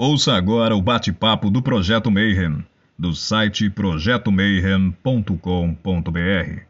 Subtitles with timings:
[0.00, 2.64] Ouça agora o bate-papo do Projeto Mayhem,
[2.96, 6.62] do site projetomayhem.com.br.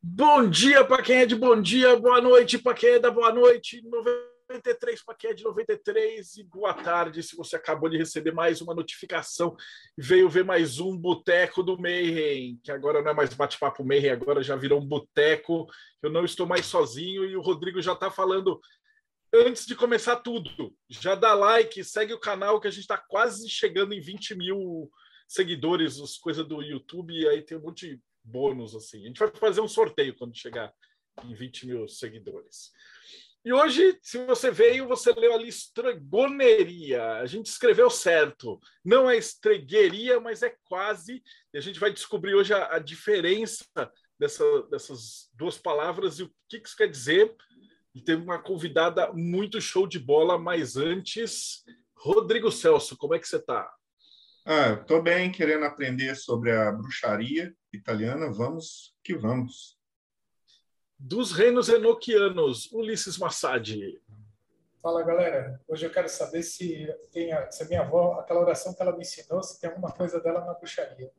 [0.00, 3.32] Bom dia para quem é de bom dia, boa noite para quem é da boa
[3.32, 7.24] noite, 93 para quem é de 93 e boa tarde.
[7.24, 9.56] Se você acabou de receber mais uma notificação
[9.98, 14.40] veio ver mais um Boteco do Mayhem, que agora não é mais bate-papo Mayhem, agora
[14.40, 15.66] já virou um boteco,
[16.00, 18.60] eu não estou mais sozinho e o Rodrigo já está falando
[19.32, 23.48] antes de começar tudo, já dá like, segue o canal que a gente está quase
[23.48, 24.90] chegando em 20 mil
[25.28, 29.04] seguidores, as coisas do YouTube, e aí tem um monte de bônus assim.
[29.04, 30.72] A gente vai fazer um sorteio quando chegar
[31.24, 32.72] em 20 mil seguidores.
[33.42, 37.14] E hoje, se você veio, você leu ali estregoneria.
[37.14, 38.60] A gente escreveu certo.
[38.84, 41.22] Não é estregueria, mas é quase.
[41.54, 43.64] E a gente vai descobrir hoje a, a diferença
[44.18, 47.34] dessa, dessas duas palavras e o que, que isso quer dizer
[47.94, 51.64] e teve uma convidada muito show de bola, mas antes,
[51.96, 53.70] Rodrigo Celso, como é que você está?
[54.44, 58.32] Ah, estou bem, querendo aprender sobre a bruxaria italiana.
[58.32, 59.78] Vamos que vamos.
[60.98, 63.68] Dos reinos enoquianos, Ulisses Massad.
[64.82, 65.60] Fala, galera.
[65.68, 68.92] Hoje eu quero saber se tem a, se a minha avó, aquela oração que ela
[68.92, 71.12] me ensinou, se tem alguma coisa dela na bruxaria.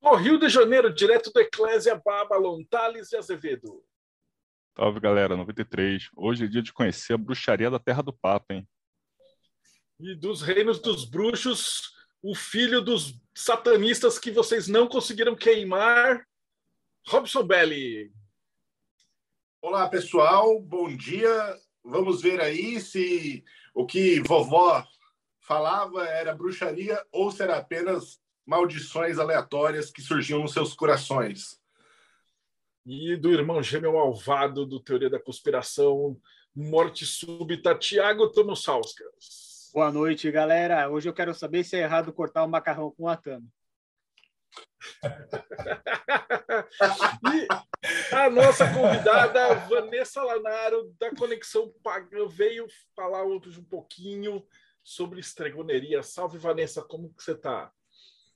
[0.00, 3.84] O Rio de Janeiro, direto do Eclésia Babylon, Thales de Azevedo.
[4.80, 6.08] Salve, galera, 93.
[6.14, 8.68] Hoje é dia de conhecer a bruxaria da Terra do Papa, hein?
[9.98, 16.24] E dos reinos dos bruxos, o filho dos satanistas que vocês não conseguiram queimar,
[17.08, 18.12] Robson Belli.
[19.60, 21.58] Olá, pessoal, bom dia.
[21.82, 23.42] Vamos ver aí se
[23.74, 24.86] o que vovó
[25.40, 31.57] falava era bruxaria ou se era apenas maldições aleatórias que surgiam nos seus corações
[32.88, 36.18] e do irmão gêmeo malvado do Teoria da Conspiração,
[36.56, 39.70] Morte Súbita, Tiago Tomosauskas.
[39.74, 40.88] Boa noite, galera.
[40.88, 43.46] Hoje eu quero saber se é errado cortar o macarrão com atame.
[47.30, 47.46] e
[48.14, 54.42] a nossa convidada, Vanessa Lanaro, da Conexão Pagã, veio falar hoje um pouquinho
[54.82, 56.02] sobre estregoneria.
[56.02, 57.70] Salve, Vanessa, como que você está?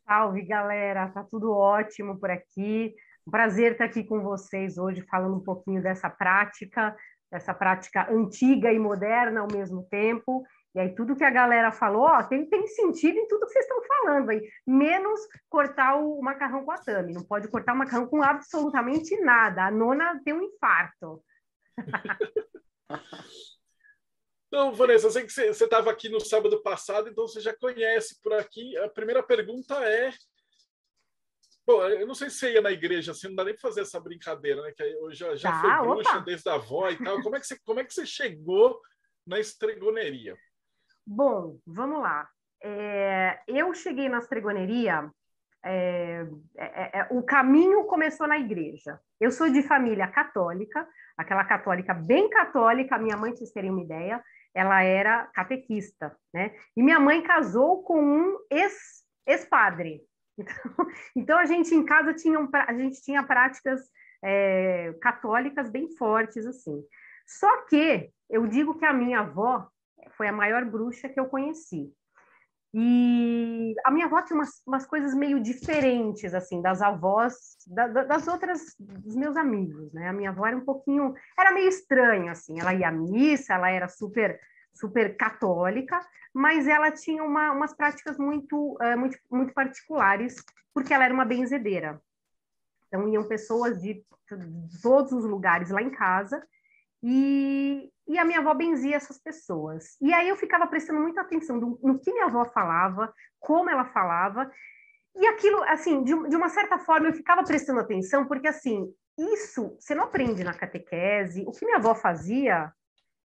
[0.06, 1.08] Salve, galera.
[1.08, 2.94] Tá tudo ótimo por aqui.
[3.26, 6.96] Um prazer estar aqui com vocês hoje, falando um pouquinho dessa prática,
[7.30, 10.44] dessa prática antiga e moderna ao mesmo tempo.
[10.74, 13.64] E aí, tudo que a galera falou, ó, tem, tem sentido em tudo que vocês
[13.64, 17.12] estão falando aí, menos cortar o macarrão com a tame.
[17.12, 19.66] Não pode cortar o macarrão com absolutamente nada.
[19.66, 21.22] A nona tem um infarto.
[24.48, 28.20] Então, Vanessa, eu sei que você estava aqui no sábado passado, então você já conhece
[28.20, 28.76] por aqui.
[28.76, 30.10] A primeira pergunta é
[31.64, 33.82] Bom, eu não sei se você ia na igreja assim, não dá nem pra fazer
[33.82, 34.72] essa brincadeira, né?
[34.76, 37.22] Que eu já, já tá, fui bruxa desde a avó e tal.
[37.22, 38.80] Como é, que você, como é que você chegou
[39.26, 40.36] na estregoneria?
[41.06, 42.28] Bom, vamos lá.
[42.62, 45.08] É, eu cheguei na estregoneria.
[45.64, 48.98] É, é, é, o caminho começou na igreja.
[49.20, 52.98] Eu sou de família católica, aquela católica bem católica.
[52.98, 54.20] Minha mãe, vocês terem uma ideia,
[54.52, 56.56] ela era catequista, né?
[56.76, 60.02] E minha mãe casou com um ex-padre.
[60.38, 60.54] Então,
[61.16, 63.80] então, a gente em casa tinha, um, a gente tinha práticas
[64.24, 66.82] é, católicas bem fortes assim.
[67.26, 69.68] Só que eu digo que a minha avó
[70.16, 71.92] foi a maior bruxa que eu conheci.
[72.74, 77.34] E a minha avó tinha umas, umas coisas meio diferentes, assim, das avós,
[77.66, 80.08] da, das outras, dos meus amigos, né?
[80.08, 83.70] A minha avó era um pouquinho, era meio estranha, assim, ela ia à missa, ela
[83.70, 84.40] era super
[84.74, 86.00] super católica,
[86.32, 90.36] mas ela tinha uma, umas práticas muito, uh, muito, muito particulares,
[90.72, 92.00] porque ela era uma benzedeira.
[92.88, 94.04] Então, iam pessoas de,
[94.82, 96.42] todos os lugares lá em casa,
[97.02, 99.96] e, e, a minha avó benzia essas pessoas.
[100.00, 103.84] E aí eu ficava prestando muita atenção no, no que minha avó falava, como ela
[103.86, 104.50] falava,
[105.14, 109.76] e aquilo, assim, de, de uma certa forma eu ficava prestando atenção, porque, assim, isso
[109.78, 111.44] você não aprende na catequese.
[111.46, 112.72] O que minha avó fazia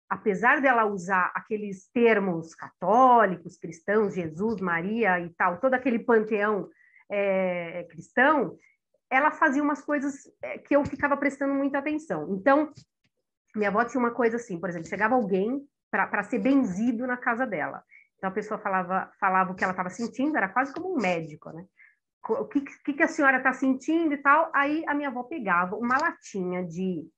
[0.08, 6.68] apesar dela usar aqueles termos católicos, cristãos, Jesus, Maria e tal, todo aquele panteão
[7.10, 8.56] é, cristão,
[9.10, 12.34] ela fazia umas coisas é, que eu ficava prestando muita atenção.
[12.34, 12.72] Então,
[13.54, 17.46] minha avó tinha uma coisa assim, por exemplo, chegava alguém para ser benzido na casa
[17.46, 17.82] dela.
[18.16, 21.50] Então a pessoa falava, falava o que ela estava sentindo, era quase como um médico,
[21.50, 21.64] né?
[22.28, 24.50] O que, que, que a senhora está sentindo e tal.
[24.52, 27.08] Aí a minha avó pegava uma latinha de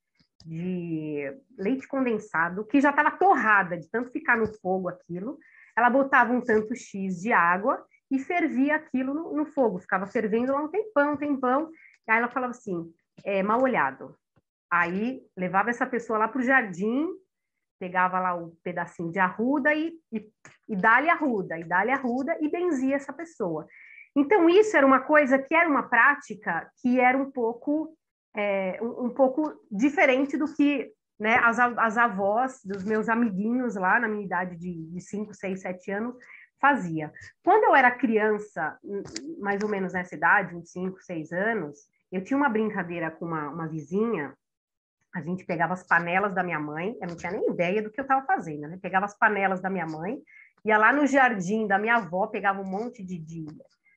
[0.45, 5.39] de leite condensado, que já estava torrada de tanto ficar no fogo aquilo.
[5.77, 10.53] Ela botava um tanto X de água e fervia aquilo no, no fogo, ficava fervendo
[10.53, 11.71] lá um tempão, um tempão.
[12.09, 12.91] Aí ela falava assim,
[13.25, 14.17] é, mal olhado.
[14.71, 17.09] Aí levava essa pessoa lá para o jardim,
[17.79, 20.29] pegava lá o pedacinho de arruda e, e,
[20.69, 23.67] e dá-lhe arruda, e dá-lhe arruda e benzia essa pessoa.
[24.17, 27.97] Então, isso era uma coisa que era uma prática que era um pouco,
[28.39, 33.99] é, um, um, pouco diferente do que né, as, as avós dos meus amiguinhos lá
[33.99, 36.15] na minha idade de 5, 6, 7 anos
[36.61, 37.13] fazia.
[37.43, 38.79] Quando eu era criança,
[39.41, 41.79] mais ou menos nessa idade, uns 5, 6 anos,
[42.13, 44.33] eu tinha uma brincadeira com uma, uma vizinha
[45.15, 47.99] a gente pegava as panelas da minha mãe, eu não tinha nem ideia do que
[47.99, 48.79] eu estava fazendo, né?
[48.81, 50.19] Pegava as panelas da minha mãe,
[50.65, 53.47] ia lá no jardim da minha avó, pegava um monte de, de,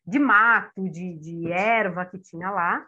[0.07, 2.87] de mato, de, de erva que tinha lá,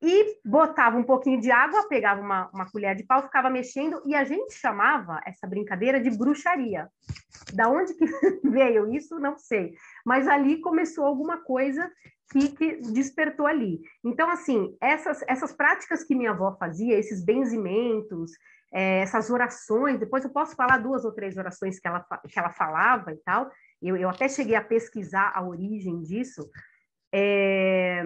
[0.00, 4.14] e botava um pouquinho de água, pegava uma, uma colher de pau, ficava mexendo, e
[4.14, 6.88] a gente chamava essa brincadeira de bruxaria.
[7.52, 8.04] Da onde que
[8.48, 9.74] veio isso, não sei.
[10.06, 11.90] Mas ali começou alguma coisa
[12.30, 13.80] que, que despertou ali.
[14.04, 18.32] Então, assim, essas, essas práticas que minha avó fazia, esses benzimentos,
[18.72, 22.50] é, essas orações, depois eu posso falar duas ou três orações que ela, que ela
[22.50, 23.50] falava e tal,
[23.82, 26.48] eu, eu até cheguei a pesquisar a origem disso,
[27.12, 28.04] é,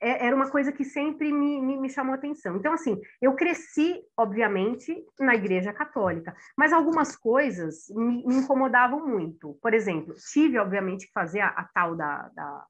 [0.00, 2.56] é, era uma coisa que sempre me, me, me, chamou atenção.
[2.56, 9.58] Então, assim, eu cresci, obviamente, na Igreja Católica, mas algumas coisas me, me incomodavam muito.
[9.62, 12.66] Por exemplo, tive, obviamente, que fazer a, a tal da, da,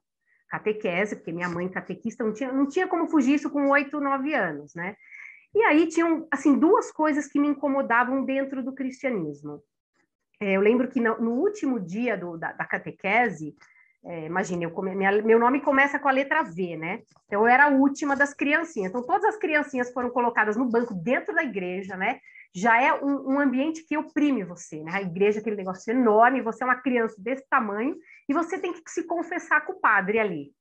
[0.49, 4.33] catequese, porque minha mãe catequista não tinha, não tinha como fugir isso com oito, nove
[4.35, 4.97] anos, né?
[5.55, 9.62] E aí tinham, assim, duas coisas que me incomodavam dentro do cristianismo.
[10.41, 13.57] É, eu lembro que no, no último dia do, da, da catequese,
[14.08, 17.03] é, imagine, eu come, minha, meu nome começa com a letra V, né?
[17.26, 18.91] Então, eu era a última das criancinhas.
[18.91, 22.20] Então, todas as criancinhas foram colocadas no banco dentro da igreja, né?
[22.55, 24.93] Já é um, um ambiente que oprime você, né?
[24.94, 27.97] A igreja, aquele negócio enorme, você é uma criança desse tamanho
[28.29, 30.52] e você tem que se confessar com o padre ali.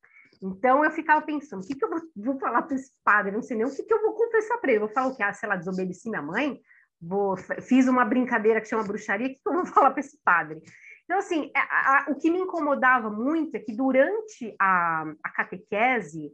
[0.41, 3.31] Então, eu ficava pensando, o que, que eu vou, vou falar para esse padre?
[3.31, 4.77] não sei nem o que, que eu vou confessar para ele.
[4.81, 5.21] Eu vou falar o que?
[5.21, 6.59] Ah, sei lá, desobedeci minha mãe?
[7.00, 10.18] Vou, fiz uma brincadeira que chama bruxaria, o que, que eu vou falar para esse
[10.24, 10.62] padre?
[11.06, 16.31] Então, assim, a, a, o que me incomodava muito é que durante a, a catequese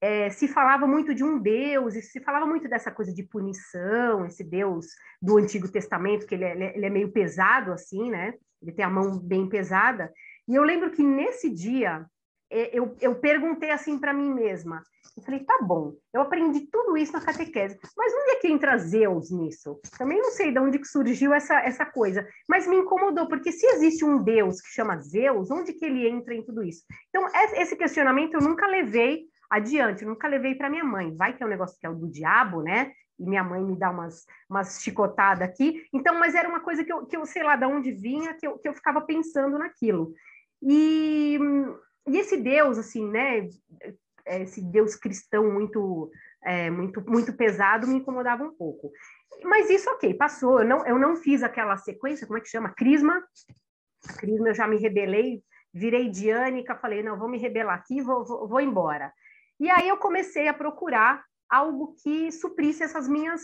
[0.00, 4.24] é, se falava muito de um Deus, e se falava muito dessa coisa de punição,
[4.24, 4.86] esse Deus
[5.20, 8.34] do Antigo Testamento, que ele é, ele é meio pesado, assim, né?
[8.62, 10.12] Ele tem a mão bem pesada.
[10.48, 12.04] E eu lembro que nesse dia é,
[12.50, 14.82] eu, eu perguntei assim para mim mesma.
[15.16, 18.78] Eu falei, tá bom, eu aprendi tudo isso na catequese, mas onde é que entra
[18.78, 19.80] Zeus nisso?
[19.98, 23.66] Também não sei de onde que surgiu essa, essa coisa, mas me incomodou, porque se
[23.66, 26.84] existe um Deus que chama Zeus, onde que ele entra em tudo isso?
[27.08, 31.14] Então, esse questionamento eu nunca levei adiante, eu nunca levei para minha mãe.
[31.14, 32.92] Vai que é um negócio que é o do diabo, né?
[33.18, 35.82] E minha mãe me dá umas, umas chicotadas aqui.
[35.92, 38.46] Então, mas era uma coisa que eu, que eu sei lá de onde vinha, que
[38.46, 40.14] eu, que eu ficava pensando naquilo.
[40.62, 41.38] E
[42.06, 43.48] e esse Deus, assim, né,
[44.26, 46.10] esse Deus cristão muito,
[46.44, 48.90] é, muito, muito pesado me incomodava um pouco.
[49.44, 50.60] Mas isso, ok, passou.
[50.60, 52.70] Eu não, eu não fiz aquela sequência, como é que chama?
[52.70, 53.22] Crisma.
[54.18, 55.42] Crisma eu já me rebelei,
[55.72, 59.12] virei diânica, falei, não, vou me rebelar aqui, vou, vou, vou embora.
[59.58, 63.42] E aí eu comecei a procurar algo que suprisse essas minhas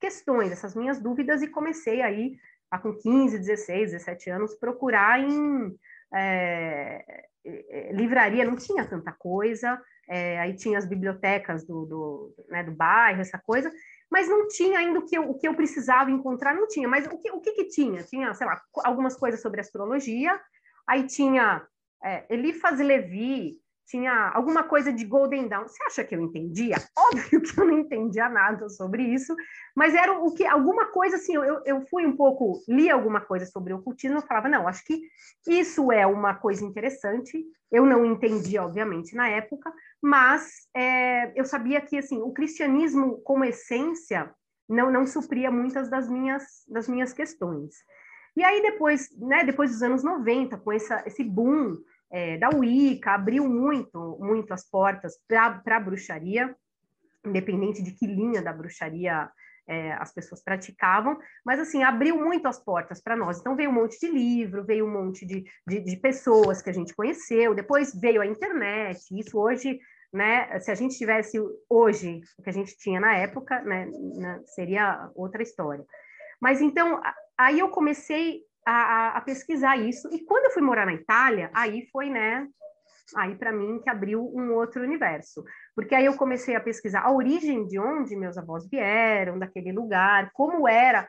[0.00, 2.36] questões, essas minhas dúvidas, e comecei aí,
[2.82, 5.74] com 15, 16, 17 anos, procurar em
[6.14, 12.62] é, é, livraria não tinha tanta coisa, é, aí tinha as bibliotecas do, do, né,
[12.62, 13.72] do bairro, essa coisa,
[14.10, 16.88] mas não tinha ainda o que eu, o que eu precisava encontrar, não tinha.
[16.88, 18.02] Mas o que, o que, que tinha?
[18.02, 20.40] Tinha, sei lá, algumas coisas sobre astrologia,
[20.86, 21.66] aí tinha
[22.04, 25.68] é, Elifas Levi, tinha alguma coisa de Golden Dawn.
[25.68, 26.76] Você acha que eu entendia?
[26.96, 29.34] Óbvio que eu não entendia nada sobre isso,
[29.74, 33.46] mas era o que alguma coisa assim, eu, eu fui um pouco, li alguma coisa
[33.46, 35.00] sobre o ocultismo, eu falava, não, acho que
[35.46, 37.44] isso é uma coisa interessante.
[37.70, 43.44] Eu não entendi, obviamente, na época, mas é, eu sabia que assim, o cristianismo como
[43.44, 44.32] essência
[44.68, 47.74] não, não supria muitas das minhas, das minhas questões.
[48.36, 51.76] E aí depois, né, depois dos anos 90, com essa, esse boom
[52.10, 56.54] é, da Wicca, abriu muito, muito as portas para a bruxaria,
[57.24, 59.28] independente de que linha da bruxaria
[59.68, 63.38] é, as pessoas praticavam, mas assim, abriu muito as portas para nós.
[63.38, 66.72] Então veio um monte de livro, veio um monte de, de, de, pessoas que a
[66.72, 69.80] gente conheceu, depois veio a internet, isso hoje,
[70.12, 73.90] né, se a gente tivesse hoje o que a gente tinha na época, né,
[74.54, 75.84] seria outra história.
[76.40, 77.02] Mas então,
[77.36, 80.08] aí eu comecei a, a, pesquisar isso.
[80.12, 82.48] E quando eu fui morar na Itália, aí foi, né?
[83.14, 85.44] Aí para mim que abriu um outro universo,
[85.76, 90.30] porque aí eu comecei a pesquisar a origem de onde meus avós vieram, daquele lugar,
[90.32, 91.08] como era,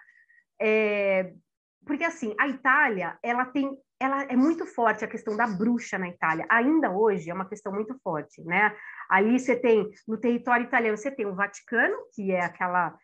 [0.62, 1.34] é...
[1.84, 6.08] porque assim a Itália ela tem ela é muito forte a questão da bruxa na
[6.08, 6.46] Itália.
[6.52, 8.76] Ainda hoje é uma questão muito forte, né?
[9.10, 12.96] Ali você tem no território italiano você tem o Vaticano, que é aquela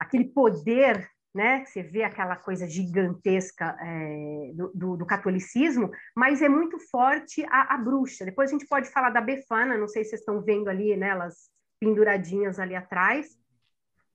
[0.00, 1.64] aquele poder né?
[1.64, 7.74] Você vê aquela coisa gigantesca é, do, do, do, catolicismo, mas é muito forte a,
[7.74, 8.24] a, bruxa.
[8.24, 11.08] Depois a gente pode falar da Befana, não sei se vocês estão vendo ali, né?
[11.08, 11.50] Elas
[11.80, 13.36] penduradinhas ali atrás,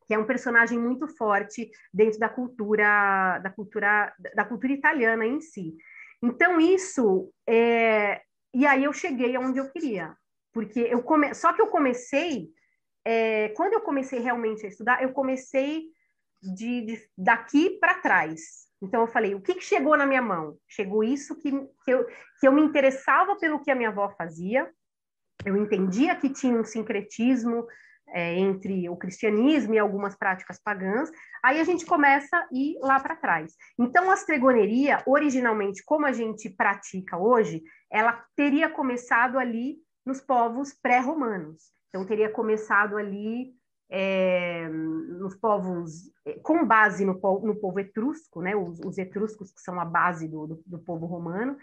[0.07, 5.41] que é um personagem muito forte dentro da cultura da cultura da cultura italiana em
[5.41, 5.75] si.
[6.23, 8.21] Então isso é...
[8.53, 10.15] e aí eu cheguei aonde eu queria,
[10.53, 11.33] porque eu come...
[11.33, 12.49] só que eu comecei
[13.05, 13.49] é...
[13.49, 15.83] quando eu comecei realmente a estudar, eu comecei
[16.41, 18.67] de, de daqui para trás.
[18.81, 20.57] Então eu falei, o que, que, chegou na minha mão?
[20.67, 21.51] Chegou isso que,
[21.83, 22.05] que, eu,
[22.39, 24.69] que eu me interessava pelo que a minha avó fazia,
[25.45, 27.65] eu entendia que tinha um sincretismo
[28.11, 31.09] é, entre o cristianismo e algumas práticas pagãs,
[31.43, 33.53] aí a gente começa a ir lá para trás.
[33.77, 40.73] Então, a estregoneria, originalmente, como a gente pratica hoje, ela teria começado ali nos povos
[40.73, 41.71] pré-romanos.
[41.89, 43.53] Então, teria começado ali
[43.89, 49.61] é, nos povos, é, com base no, no povo etrusco, né, os, os, etruscos que
[49.61, 51.57] são a base do, do, do povo romano.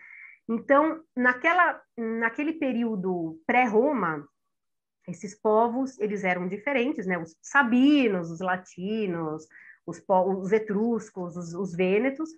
[0.48, 4.26] Então, naquela, naquele período pré-Roma,
[5.08, 7.16] esses povos eles eram diferentes, né?
[7.18, 9.46] Os sabinos, os latinos,
[9.86, 12.28] os, os etruscos, os, os vênetos,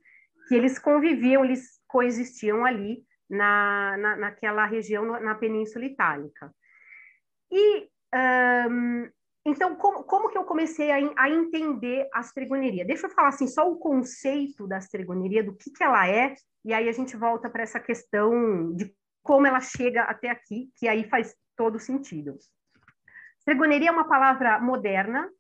[0.48, 6.54] que eles conviviam, eles coexistiam ali na, na, naquela região, na Península Itálica.
[7.50, 7.88] E
[8.70, 9.10] um,
[9.44, 12.84] então, como, como que eu comecei a, a entender a astregoneria?
[12.84, 16.74] Deixa eu falar assim, só o conceito da astregoneria, do que, que ela é, e
[16.74, 21.08] aí a gente volta para essa questão de como ela chega até aqui, que aí
[21.08, 22.36] faz todo sentido.
[23.38, 25.30] Estregoneria é uma palavra moderna,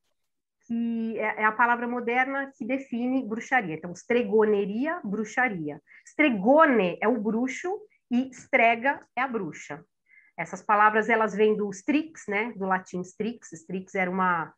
[0.66, 3.74] que é, é a palavra moderna que define bruxaria.
[3.74, 5.80] Então, estregoneria, bruxaria.
[6.06, 7.78] Stregone é o bruxo
[8.10, 9.84] e strega é a bruxa.
[10.38, 12.52] Essas palavras elas vêm do strix, né?
[12.56, 13.52] Do latim strix.
[13.52, 14.52] Strix era uma,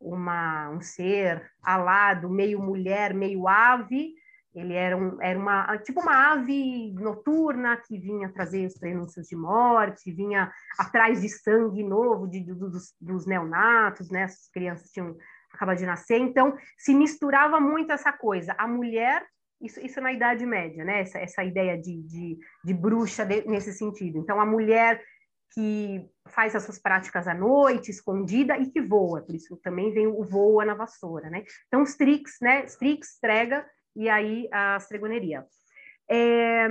[0.00, 4.14] uma um ser alado, meio mulher, meio ave.
[4.54, 9.36] Ele era, um, era uma tipo uma ave noturna que vinha trazer os prenúncios de
[9.36, 14.24] morte, vinha atrás de sangue novo de, dos, dos neonatos, né?
[14.24, 15.14] As crianças tinham
[15.52, 18.54] acabado de nascer, então se misturava muito essa coisa.
[18.58, 19.22] A mulher
[19.60, 21.00] isso, isso na Idade Média, né?
[21.00, 24.18] Essa, essa ideia de, de, de bruxa de, nesse sentido.
[24.18, 25.02] Então, a mulher
[25.52, 30.06] que faz as suas práticas à noite, escondida, e que voa, por isso também vem
[30.06, 31.44] o voa na vassoura, né?
[31.66, 32.64] Então, Strix, né?
[32.66, 35.46] Strix, Strega, e aí a estregoneria.
[36.10, 36.68] É,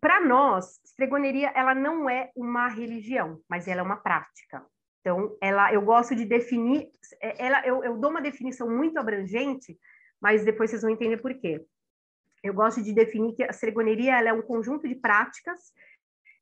[0.00, 4.64] Para nós, estregoneria, ela não é uma religião, mas ela é uma prática.
[5.00, 6.88] Então, ela, eu gosto de definir,
[7.20, 9.78] é, ela, eu, eu dou uma definição muito abrangente,
[10.18, 11.62] mas depois vocês vão entender por quê.
[12.42, 15.72] Eu gosto de definir que a ceregoneria ela é um conjunto de práticas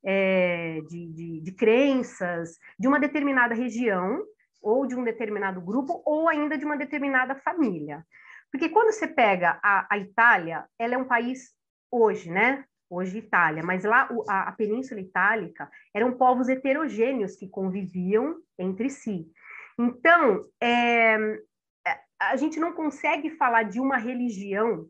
[0.05, 4.23] é, de, de, de crenças de uma determinada região,
[4.63, 8.05] ou de um determinado grupo, ou ainda de uma determinada família.
[8.51, 11.55] Porque quando você pega a, a Itália, ela é um país
[11.91, 12.65] hoje, né?
[12.89, 19.27] Hoje Itália, mas lá a, a Península Itálica eram povos heterogêneos que conviviam entre si.
[19.79, 21.17] Então, é,
[22.21, 24.87] a gente não consegue falar de uma religião,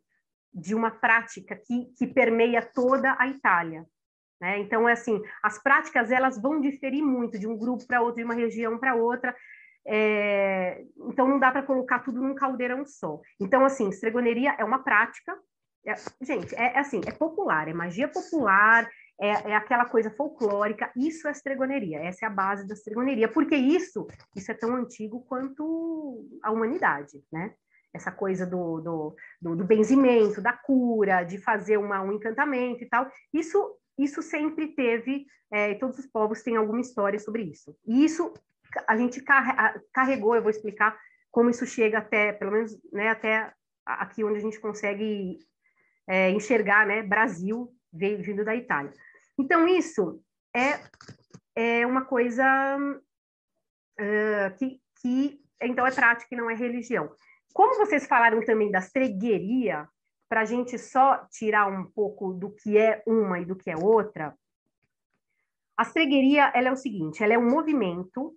[0.53, 3.87] de uma prática que, que permeia toda a Itália.
[4.43, 4.59] Né?
[4.59, 8.25] Então, é assim, as práticas elas vão diferir muito de um grupo para outro, de
[8.25, 9.33] uma região para outra.
[9.87, 10.83] É...
[11.07, 13.21] Então, não dá para colocar tudo num caldeirão só.
[13.41, 15.39] Então, assim, estregoneria é uma prática.
[15.87, 15.95] É...
[16.21, 20.91] gente, é, é, assim, é popular, é magia popular, é, é, aquela coisa folclórica.
[20.97, 25.25] Isso é estregoneria, essa é a base da estregoneria, porque isso, isso é tão antigo
[25.29, 27.55] quanto a humanidade, né?
[27.95, 32.89] Essa coisa do, do, do, do benzimento, da cura, de fazer uma, um encantamento e
[32.89, 33.09] tal.
[33.33, 37.77] Isso isso sempre teve, é, todos os povos têm alguma história sobre isso.
[37.87, 38.33] E isso
[38.89, 39.23] a gente
[39.93, 40.99] carregou, eu vou explicar
[41.31, 43.53] como isso chega até, pelo menos, né, até
[43.85, 45.39] aqui onde a gente consegue
[46.07, 48.93] é, enxergar, né, Brasil vindo da Itália.
[49.39, 50.23] Então, isso
[50.55, 50.81] é,
[51.55, 52.45] é uma coisa
[54.01, 57.11] uh, que, que, então, é prática e não é religião.
[57.53, 59.87] Como vocês falaram também da stregueria,
[60.33, 63.77] para a gente só tirar um pouco do que é uma e do que é
[63.77, 64.35] outra,
[65.77, 68.35] a estregueria ela é o seguinte, ela é um movimento,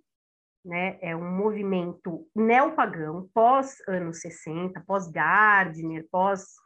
[0.62, 6.56] né, é um movimento neopagão, pós anos 60, pós Gardner, pós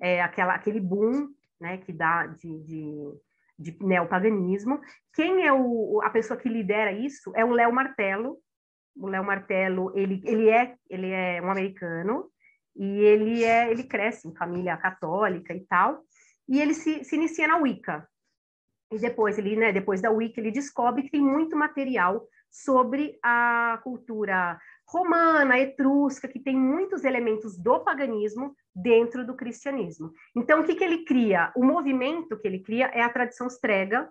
[0.00, 1.28] é, aquela, aquele boom
[1.60, 3.14] né, que dá de, de,
[3.56, 4.80] de neopaganismo.
[5.14, 8.38] Quem é o, a pessoa que lidera isso é o Léo Martelo.
[8.96, 12.28] O Léo Martelo, ele, ele, é, ele é um americano,
[12.76, 16.02] e ele é ele cresce em família católica e tal
[16.48, 18.08] e ele se, se inicia na Wicca
[18.92, 23.80] e depois ele né depois da Wicca ele descobre que tem muito material sobre a
[23.82, 30.12] cultura romana etrusca que tem muitos elementos do paganismo dentro do cristianismo.
[30.34, 31.52] Então, o que, que ele cria?
[31.54, 34.10] O movimento que ele cria é a tradição strega,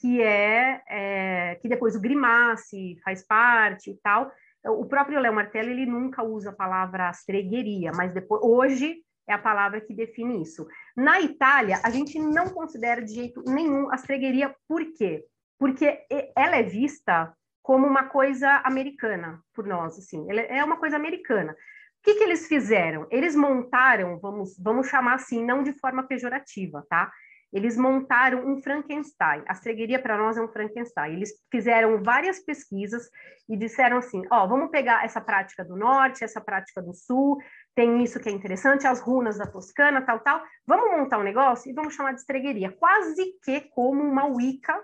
[0.00, 4.30] que é, é que depois o Grimassi faz parte e tal.
[4.68, 8.96] O próprio Léo Martello ele nunca usa a palavra astregueria, mas depois hoje
[9.28, 10.66] é a palavra que define isso.
[10.96, 15.24] Na Itália, a gente não considera de jeito nenhum astregueria, por quê?
[15.58, 16.04] Porque
[16.36, 21.52] ela é vista como uma coisa americana por nós, assim, ela é uma coisa americana.
[21.52, 21.56] O
[22.04, 23.08] que, que eles fizeram?
[23.10, 27.10] Eles montaram, vamos, vamos chamar assim, não de forma pejorativa, tá?
[27.52, 29.42] Eles montaram um Frankenstein.
[29.46, 31.14] A cegueria para nós é um Frankenstein.
[31.14, 33.08] Eles fizeram várias pesquisas
[33.48, 37.38] e disseram assim: ó, vamos pegar essa prática do norte, essa prática do sul,
[37.74, 40.42] tem isso que é interessante, as runas da Toscana, tal, tal.
[40.66, 44.78] Vamos montar um negócio e vamos chamar de estregueria, quase que como uma Wicca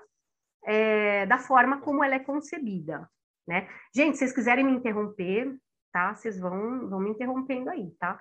[0.65, 3.09] é, da forma como ela é concebida,
[3.47, 3.69] né?
[3.95, 5.57] Gente, se vocês quiserem me interromper,
[5.93, 6.15] tá?
[6.15, 8.21] Vocês vão, vão me interrompendo aí, tá?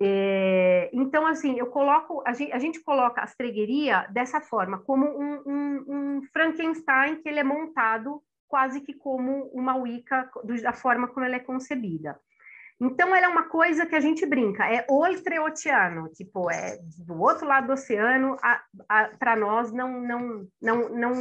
[0.00, 5.06] É, então, assim, eu coloco, a gente, a gente, coloca a estregueria dessa forma, como
[5.06, 10.30] um, um, um, Frankenstein que ele é montado quase que como uma Wicca,
[10.62, 12.18] da forma como ela é concebida.
[12.80, 17.44] Então, ela é uma coisa que a gente brinca, é oltreoceano, tipo, é do outro
[17.44, 18.36] lado do oceano,
[19.18, 21.12] para nós não, não, não, não,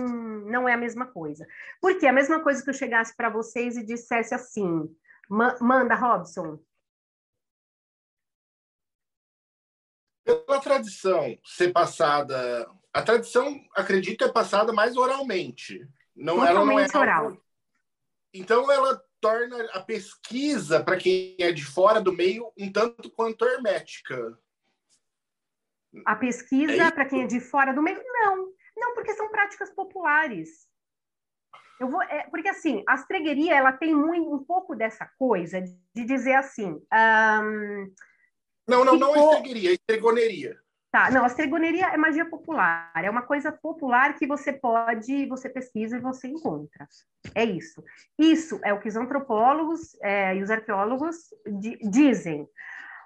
[0.46, 1.48] não é a mesma coisa.
[1.82, 4.88] Porque a mesma coisa que eu chegasse para vocês e dissesse assim,
[5.60, 6.60] manda, Robson,
[10.78, 15.88] tradição ser passada, a tradição, acredito, é passada mais oralmente.
[16.16, 17.38] Não, ela não é oral.
[18.34, 23.46] Então ela torna a pesquisa para quem é de fora do meio um tanto quanto
[23.46, 24.38] hermética.
[26.06, 28.02] A pesquisa é para quem é de fora do meio?
[28.06, 30.68] Não, não, porque são práticas populares.
[31.80, 36.04] Eu vou, é, porque assim, a astregueria ela tem muito, um pouco dessa coisa de
[36.06, 36.82] dizer assim.
[36.92, 37.94] Um,
[38.68, 40.60] não, não, não é estregueria, é estregoneria.
[40.98, 45.48] Tá, não, a estregoneria é magia popular, é uma coisa popular que você pode, você
[45.48, 46.88] pesquisa e você encontra.
[47.36, 47.84] É isso.
[48.18, 52.50] Isso é o que os antropólogos é, e os arqueólogos di dizem.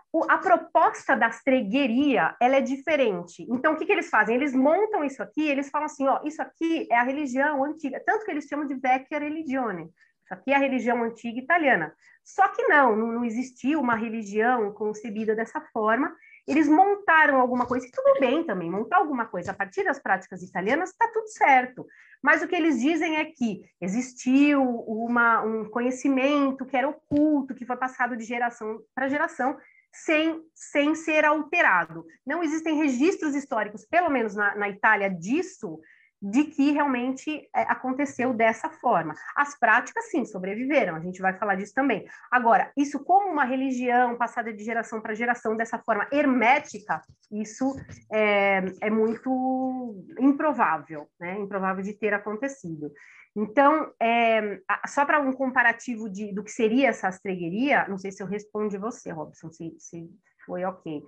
[0.10, 3.45] O, a proposta da astregueria, ela é diferente.
[3.49, 4.38] Então, o que, que eles fazem?
[4.38, 8.23] Eles montam isso aqui, eles falam assim, ó, isso aqui é a religião antiga, tanto
[8.23, 9.89] que eles chamam de vecchia religione.
[10.23, 11.93] Isso aqui é a religião antiga italiana.
[12.23, 16.15] Só que não, não existia uma religião concebida dessa forma.
[16.47, 20.41] Eles montaram alguma coisa, e tudo bem também, montar alguma coisa a partir das práticas
[20.41, 21.86] italianas está tudo certo.
[22.21, 27.65] Mas o que eles dizem é que existiu uma, um conhecimento que era oculto, que
[27.65, 29.58] foi passado de geração para geração,
[29.93, 32.06] sem, sem ser alterado.
[32.25, 35.80] Não existem registros históricos, pelo menos na, na Itália, disso,
[36.21, 39.15] de que realmente é, aconteceu dessa forma.
[39.36, 42.05] As práticas, sim, sobreviveram, a gente vai falar disso também.
[42.29, 47.75] Agora, isso como uma religião passada de geração para geração dessa forma hermética, isso
[48.12, 51.39] é, é muito improvável, né?
[51.39, 52.91] Improvável de ter acontecido.
[53.36, 58.21] Então, é, só para um comparativo de, do que seria essa astregueria, não sei se
[58.21, 60.10] eu respondi você, Robson, se, se
[60.45, 61.01] foi ok.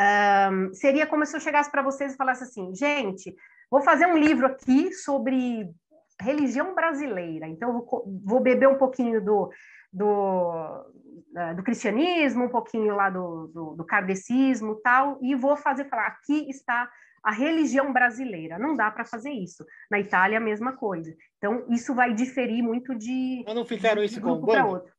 [0.00, 3.34] Um, seria como se eu chegasse para vocês e falasse assim, gente,
[3.72, 5.72] Vou fazer um livro aqui sobre
[6.20, 7.48] religião brasileira.
[7.48, 9.50] Então, vou, vou beber um pouquinho do,
[9.90, 10.84] do,
[11.34, 16.08] eh, do cristianismo, um pouquinho lá do, do, do kardecismo tal, e vou fazer falar:
[16.08, 16.86] aqui está
[17.24, 18.58] a religião brasileira.
[18.58, 19.64] Não dá para fazer isso.
[19.90, 21.16] Na Itália, a mesma coisa.
[21.38, 23.42] Então, isso vai diferir muito de.
[23.46, 24.66] Mas não fizeram isso com Umbanda?
[24.66, 24.92] Outro.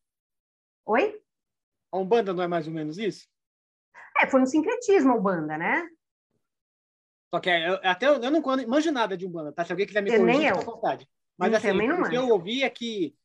[0.88, 1.22] Oi?
[1.92, 3.28] A Umbanda não é mais ou menos isso?
[4.20, 5.88] É, foi um sincretismo a Umbanda, né?
[7.34, 9.66] Só que eu, até eu, eu não manjo nada de Umbanda, tá?
[9.66, 11.10] Se alguém quiser me corrigir, fica à vontade.
[11.36, 13.16] Mas assim, o que eu ouvi é que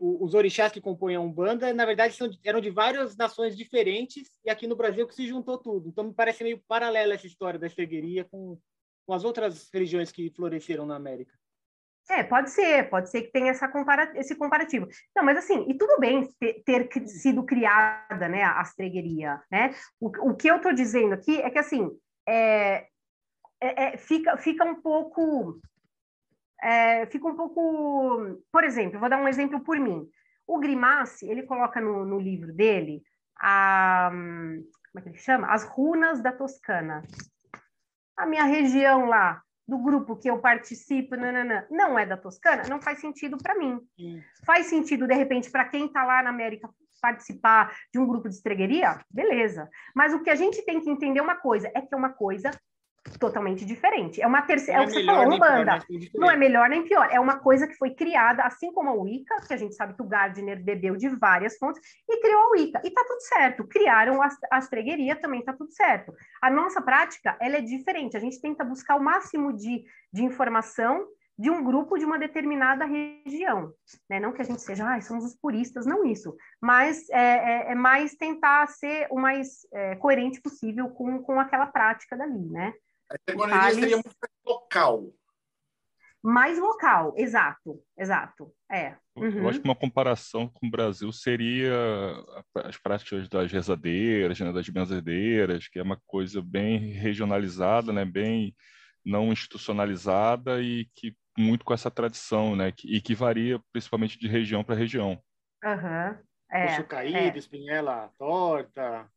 [0.00, 4.50] os orixás que compõem a Umbanda, na verdade, são, eram de várias nações diferentes e
[4.50, 5.88] aqui no Brasil que se juntou tudo.
[5.88, 8.58] Então, me parece meio paralela essa história da estregueria com,
[9.06, 11.32] com as outras religiões que floresceram na América.
[12.10, 14.88] É, pode ser, pode ser que tenha essa compara esse comparativo.
[15.14, 19.76] Não, mas assim, e tudo bem ter, ter sido criada, né, a astregueria, né?
[20.00, 21.88] O, o que eu estou dizendo aqui é que, assim,
[22.28, 22.88] é,
[23.60, 25.60] é, é, fica, fica um pouco.
[26.62, 28.42] É, fica um pouco.
[28.50, 30.08] Por exemplo, vou dar um exemplo por mim.
[30.46, 33.02] O Grimassi, ele coloca no, no livro dele
[33.40, 34.10] a.
[34.10, 35.52] Como é que ele chama?
[35.52, 37.02] As runas da Toscana.
[38.16, 42.80] A minha região lá, do grupo que eu participo, nanana, não é da Toscana, não
[42.80, 43.80] faz sentido para mim.
[43.96, 44.22] Sim.
[44.44, 46.68] Faz sentido, de repente, para quem está lá na América
[47.00, 48.98] participar de um grupo de estregueria?
[49.08, 49.68] Beleza.
[49.94, 52.10] Mas o que a gente tem que entender é uma coisa, é que é uma
[52.10, 52.50] coisa
[53.18, 54.20] totalmente diferente.
[54.20, 55.78] É uma terceira, é, é o que você falou, Umbanda.
[56.14, 57.08] Não é melhor nem pior.
[57.10, 60.02] É uma coisa que foi criada, assim como a Wicca, que a gente sabe que
[60.02, 62.80] o Gardner bebeu de várias fontes, e criou a Wicca.
[62.84, 63.66] E tá tudo certo.
[63.66, 66.12] Criaram a astregueria, também tá tudo certo.
[66.42, 68.16] A nossa prática, ela é diferente.
[68.16, 71.06] A gente tenta buscar o máximo de, de informação
[71.38, 73.72] de um grupo de uma determinada região.
[74.10, 74.18] Né?
[74.18, 76.36] Não que a gente seja, ah, somos os puristas, não isso.
[76.60, 81.66] Mas é, é, é mais tentar ser o mais é, coerente possível com, com aquela
[81.66, 82.74] prática dali, né?
[83.10, 84.16] A hegemonia seria muito
[84.46, 85.12] local.
[86.22, 88.52] Mais local, exato, exato.
[88.70, 88.96] É.
[89.16, 89.38] Uhum.
[89.38, 91.72] Eu acho que uma comparação com o Brasil seria
[92.56, 98.54] as práticas das rezadeiras, né, das benzedeiras, que é uma coisa bem regionalizada, né, bem
[99.04, 104.64] não institucionalizada e que muito com essa tradição, né, e que varia principalmente de região
[104.64, 105.22] para região.
[105.64, 106.18] Uhum.
[106.50, 107.38] É, caído, é.
[107.38, 109.08] espinhela torta,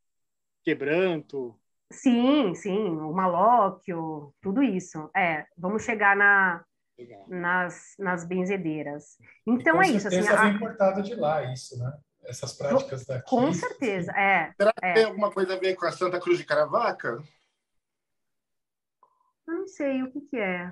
[0.64, 1.60] quebranto.
[1.92, 5.10] Sim, sim, o malóquio, tudo isso.
[5.16, 6.64] É, vamos chegar na,
[7.28, 9.18] nas, nas benzedeiras.
[9.46, 10.08] Então é isso.
[10.08, 10.44] Assim, a...
[10.44, 11.94] vem importado de lá isso, né?
[12.24, 13.30] Essas práticas daqui.
[13.30, 14.54] Com certeza, é.
[14.56, 14.94] Será que é.
[14.94, 17.22] tem alguma coisa a ver com a Santa Cruz de Caravaca?
[19.48, 20.72] Eu não sei o que, que é.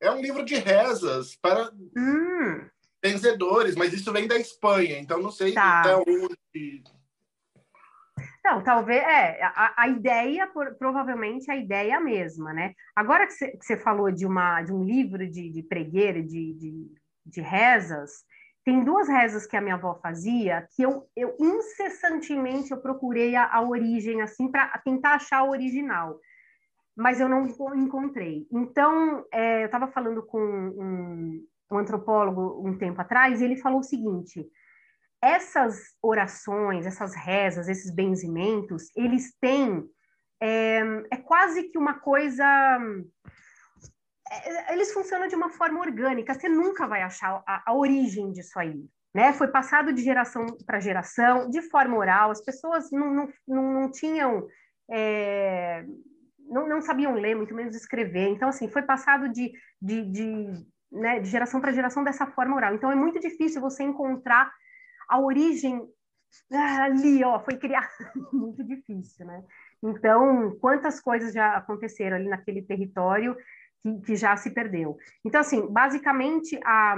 [0.00, 2.68] É um livro de rezas para hum.
[3.02, 5.80] benzedores, mas isso vem da Espanha, então não sei tá.
[5.80, 6.84] até onde
[8.44, 12.74] não, talvez, é, a, a ideia, por, provavelmente a ideia é a mesma, né?
[12.94, 16.92] Agora que você falou de, uma, de um livro de, de pregueira, de, de,
[17.24, 18.10] de rezas,
[18.62, 23.50] tem duas rezas que a minha avó fazia que eu, eu incessantemente eu procurei a,
[23.50, 26.18] a origem, assim, para tentar achar o original,
[26.94, 28.46] mas eu não encontrei.
[28.52, 33.80] Então, é, eu estava falando com um, um antropólogo um tempo atrás, e ele falou
[33.80, 34.46] o seguinte
[35.24, 39.84] essas orações, essas rezas, esses benzimentos, eles têm
[40.42, 42.44] é, é quase que uma coisa
[44.30, 46.34] é, eles funcionam de uma forma orgânica.
[46.34, 48.84] Você nunca vai achar a, a origem disso aí.
[49.14, 49.32] Né?
[49.32, 52.30] Foi passado de geração para geração, de forma oral.
[52.30, 54.46] As pessoas não, não, não, não tinham.
[54.90, 55.84] É,
[56.46, 58.28] não, não sabiam ler, muito menos escrever.
[58.28, 62.74] Então, assim, foi passado de, de, de, né, de geração para geração dessa forma oral.
[62.74, 64.52] Então, é muito difícil você encontrar
[65.08, 65.86] a origem
[66.52, 67.88] ah, ali, ó, foi criada
[68.32, 69.42] muito difícil, né?
[69.82, 73.36] Então, quantas coisas já aconteceram ali naquele território
[73.82, 74.96] que, que já se perdeu.
[75.24, 76.96] Então, assim, basicamente a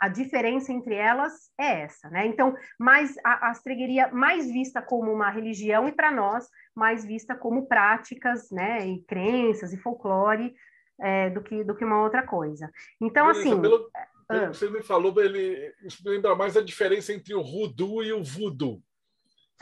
[0.00, 2.26] a diferença entre elas é essa, né?
[2.26, 7.36] Então, mais a, a astregueria mais vista como uma religião e para nós mais vista
[7.36, 10.54] como práticas, né, e crenças e folclore
[10.98, 12.70] é, do que do que uma outra coisa.
[12.98, 13.90] Então, assim, pelo,
[14.30, 14.46] ah.
[14.48, 18.82] Você me falou, ele, lembra mais a diferença entre o voodoo e o voodoo.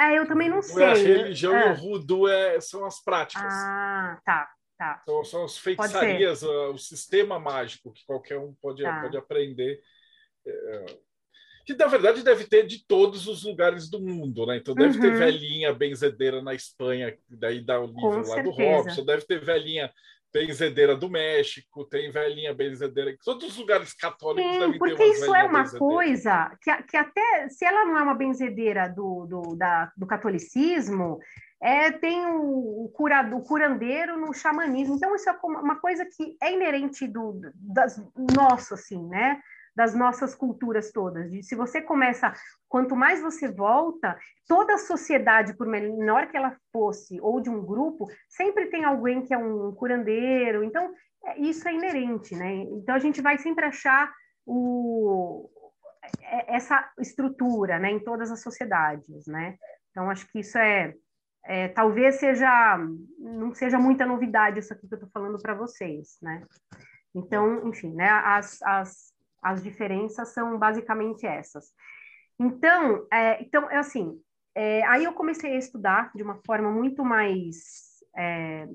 [0.01, 0.85] É, eu também não sei.
[0.85, 1.67] A religião ah.
[1.67, 3.53] e o voodoo é, são as práticas.
[3.53, 5.03] Ah, tá, tá.
[5.05, 9.01] São, são as feitiçarias, o sistema mágico que qualquer um pode, tá.
[9.01, 9.81] pode aprender.
[10.47, 10.85] É,
[11.69, 14.57] que na verdade deve ter de todos os lugares do mundo, né?
[14.57, 15.03] Então deve uhum.
[15.03, 18.43] ter velhinha benzedeira na Espanha, daí dá o livro Com lá certeza.
[18.45, 19.93] do Robson, deve ter velhinha
[20.33, 23.17] benzedeira do México, tem velhinha benzedeira.
[23.25, 27.49] Todos os lugares católicos Sim, devem porque ter isso é uma coisa que, que até
[27.49, 31.19] se ela não é uma benzedeira do, do, da, do catolicismo,
[31.61, 34.95] é, tem o, o, cura, o curandeiro no xamanismo.
[34.95, 38.01] Então, isso é uma coisa que é inerente do, das
[38.37, 39.41] nosso, assim, né?
[39.79, 41.31] Das nossas culturas todas.
[41.47, 42.35] Se você começa,
[42.69, 47.65] quanto mais você volta, toda a sociedade, por menor que ela fosse, ou de um
[47.65, 50.65] grupo, sempre tem alguém que é um curandeiro.
[50.65, 50.93] Então,
[51.25, 52.55] é, isso é inerente, né?
[52.57, 54.13] Então, a gente vai sempre achar
[54.45, 55.49] o,
[56.23, 59.55] é, essa estrutura, né, em todas as sociedades, né?
[59.93, 60.93] Então, acho que isso é,
[61.45, 62.77] é talvez seja,
[63.17, 66.45] não seja muita novidade isso aqui que eu estou falando para vocês, né?
[67.15, 71.73] Então, enfim, né, as, as as diferenças são basicamente essas.
[72.39, 74.21] Então, é, então é assim,
[74.55, 78.67] é, aí eu comecei a estudar de uma forma muito mais, é,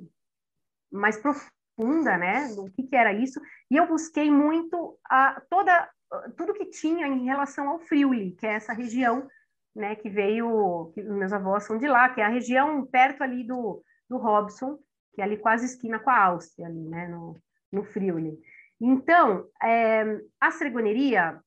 [0.91, 5.89] mais profunda, né, do que, que, era isso, e eu busquei muito a, toda,
[6.38, 9.28] tudo que tinha em relação ao Friuli, que é essa região,
[9.76, 13.43] né, que veio, que meus avós são de lá, que é a região perto ali
[13.43, 14.78] do, do Robson,
[15.13, 18.39] que é ali quase esquina com a Áustria, ali, né, no, no Friuli.
[18.86, 21.39] Então, é, a ceregoneria,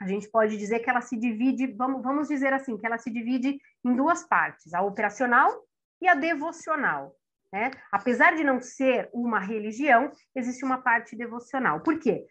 [0.00, 3.10] a gente pode dizer que ela se divide, vamos, vamos dizer assim, que ela se
[3.10, 5.52] divide em duas partes, a operacional
[6.00, 7.14] e a devocional.
[7.52, 7.70] Né?
[7.92, 11.80] Apesar de não ser uma religião, existe uma parte devocional.
[11.80, 12.26] Por quê?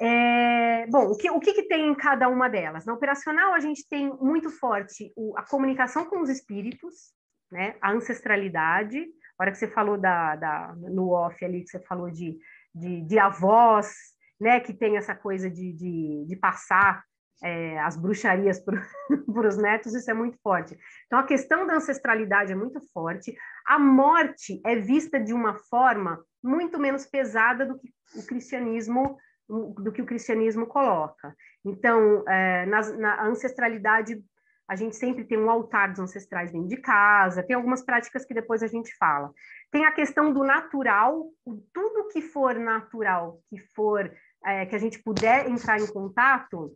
[0.00, 2.84] É, bom, o, que, o que, que, tem em cada uma delas?
[2.84, 7.12] Na operacional, a gente tem muito forte o, a comunicação com os espíritos,
[7.50, 7.76] né?
[7.80, 9.06] A ancestralidade,
[9.38, 12.38] a hora que você falou da, da, no off ali, que você falou de,
[12.74, 13.92] de, de avós,
[14.40, 17.04] né, que tem essa coisa de, de, de passar
[17.42, 18.80] é, as bruxarias para
[19.48, 20.78] os netos, isso é muito forte.
[21.06, 23.34] Então, a questão da ancestralidade é muito forte.
[23.66, 29.90] A morte é vista de uma forma muito menos pesada do que o cristianismo do
[29.90, 31.34] que o cristianismo coloca.
[31.64, 34.22] Então, é, na, na ancestralidade,
[34.70, 38.32] a gente sempre tem um altar dos ancestrais dentro de casa, tem algumas práticas que
[38.32, 39.32] depois a gente fala.
[39.68, 41.26] Tem a questão do natural,
[41.74, 44.08] tudo que for natural, que for
[44.46, 46.70] é, que a gente puder entrar em contato,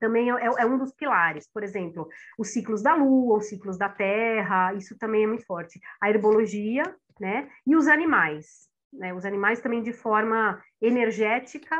[0.00, 1.46] também é, é, um dos pilares.
[1.52, 5.78] Por exemplo, os ciclos da lua, os ciclos da terra, isso também é muito forte.
[6.00, 7.46] A herbologia, né?
[7.66, 9.12] E os animais, né?
[9.12, 11.76] Os animais também de forma energética,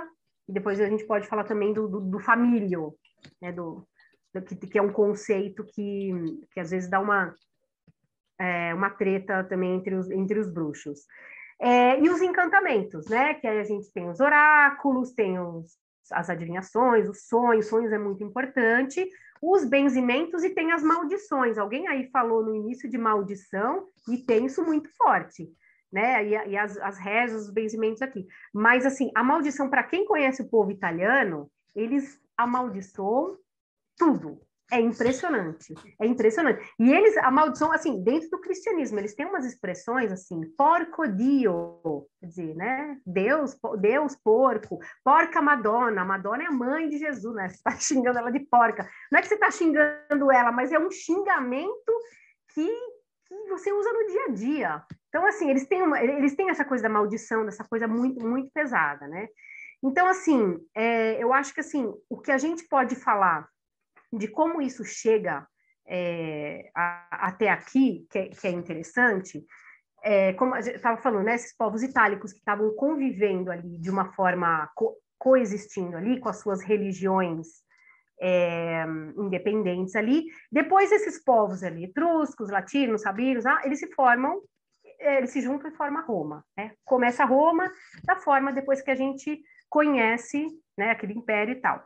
[0.46, 2.94] e depois a gente pode falar também do, do, do famílio,
[3.40, 3.50] né?
[3.50, 3.88] Do,
[4.40, 6.12] que, que, é um conceito que,
[6.52, 7.34] que às vezes dá uma,
[8.38, 11.00] é, uma treta também entre os, entre os bruxos.
[11.60, 13.34] É, e os encantamentos, né?
[13.34, 15.76] Que aí a gente tem os oráculos, tem os,
[16.10, 19.08] as adivinhações, os sonhos, sonhos é muito importante,
[19.40, 21.58] os benzimentos e tem as maldições.
[21.58, 25.48] Alguém aí falou no início de maldição e tem isso muito forte,
[25.92, 26.24] né?
[26.24, 28.26] E, e as, as rezas, os benzimentos aqui.
[28.52, 33.36] Mas, assim, a maldição, para quem conhece o povo italiano, eles amaldiçoam
[33.96, 34.40] tudo,
[34.72, 36.66] é impressionante, é impressionante.
[36.78, 42.06] E eles, a maldição, assim, dentro do cristianismo, eles têm umas expressões assim, porco dio,
[42.18, 42.96] quer dizer, né?
[43.04, 47.50] Deus, Deus porco, porca Madonna, Madonna é a mãe de Jesus, né?
[47.52, 48.88] Você está xingando ela de porca.
[49.10, 51.92] Não é que você está xingando ela, mas é um xingamento
[52.54, 52.66] que,
[53.26, 54.82] que você usa no dia a dia.
[55.08, 58.50] Então, assim, eles têm, uma, eles têm essa coisa da maldição, dessa coisa muito, muito
[58.54, 59.28] pesada, né?
[59.84, 63.51] Então, assim, é, eu acho que, assim, o que a gente pode falar
[64.12, 65.46] de como isso chega
[65.86, 69.44] é, a, até aqui, que é, que é interessante,
[70.02, 74.12] é, como gente estava falando, né, esses povos itálicos que estavam convivendo ali de uma
[74.12, 77.46] forma co coexistindo ali com as suas religiões
[78.20, 78.84] é,
[79.16, 80.24] independentes ali.
[80.50, 84.42] Depois esses povos ali, etruscos, latinos, sabinos, ah, eles se formam,
[84.98, 86.44] é, eles se juntam e formam Roma.
[86.56, 86.72] Né?
[86.84, 87.70] Começa Roma
[88.02, 90.44] da forma depois que a gente conhece
[90.76, 91.80] né, aquele império e tal.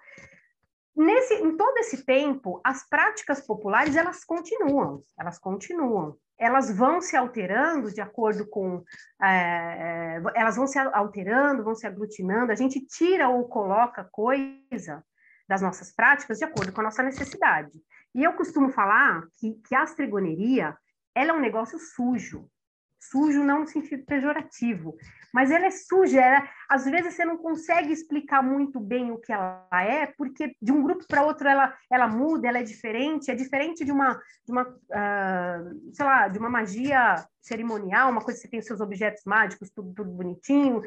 [0.96, 6.16] Nesse, em todo esse tempo, as práticas populares elas continuam, elas continuam.
[6.38, 8.82] Elas vão se alterando de acordo com,
[9.22, 12.52] é, elas vão se alterando, vão se aglutinando.
[12.52, 15.04] A gente tira ou coloca coisa
[15.48, 17.72] das nossas práticas de acordo com a nossa necessidade.
[18.14, 20.76] E eu costumo falar que, que a astrigoneria
[21.14, 22.48] ela é um negócio sujo,
[22.98, 24.96] sujo não no sentido pejorativo,
[25.32, 26.20] mas ela é suja.
[26.20, 30.72] Ela, às vezes você não consegue explicar muito bem o que ela é, porque de
[30.72, 34.52] um grupo para outro ela, ela muda, ela é diferente, é diferente de uma, de
[34.52, 39.24] uma uh, sei lá, de uma magia cerimonial, uma coisa que você tem seus objetos
[39.24, 40.82] mágicos, tudo, tudo bonitinho,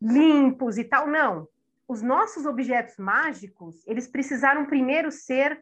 [0.00, 1.06] limpos e tal.
[1.06, 1.46] Não.
[1.86, 5.60] Os nossos objetos mágicos, eles precisaram primeiro ser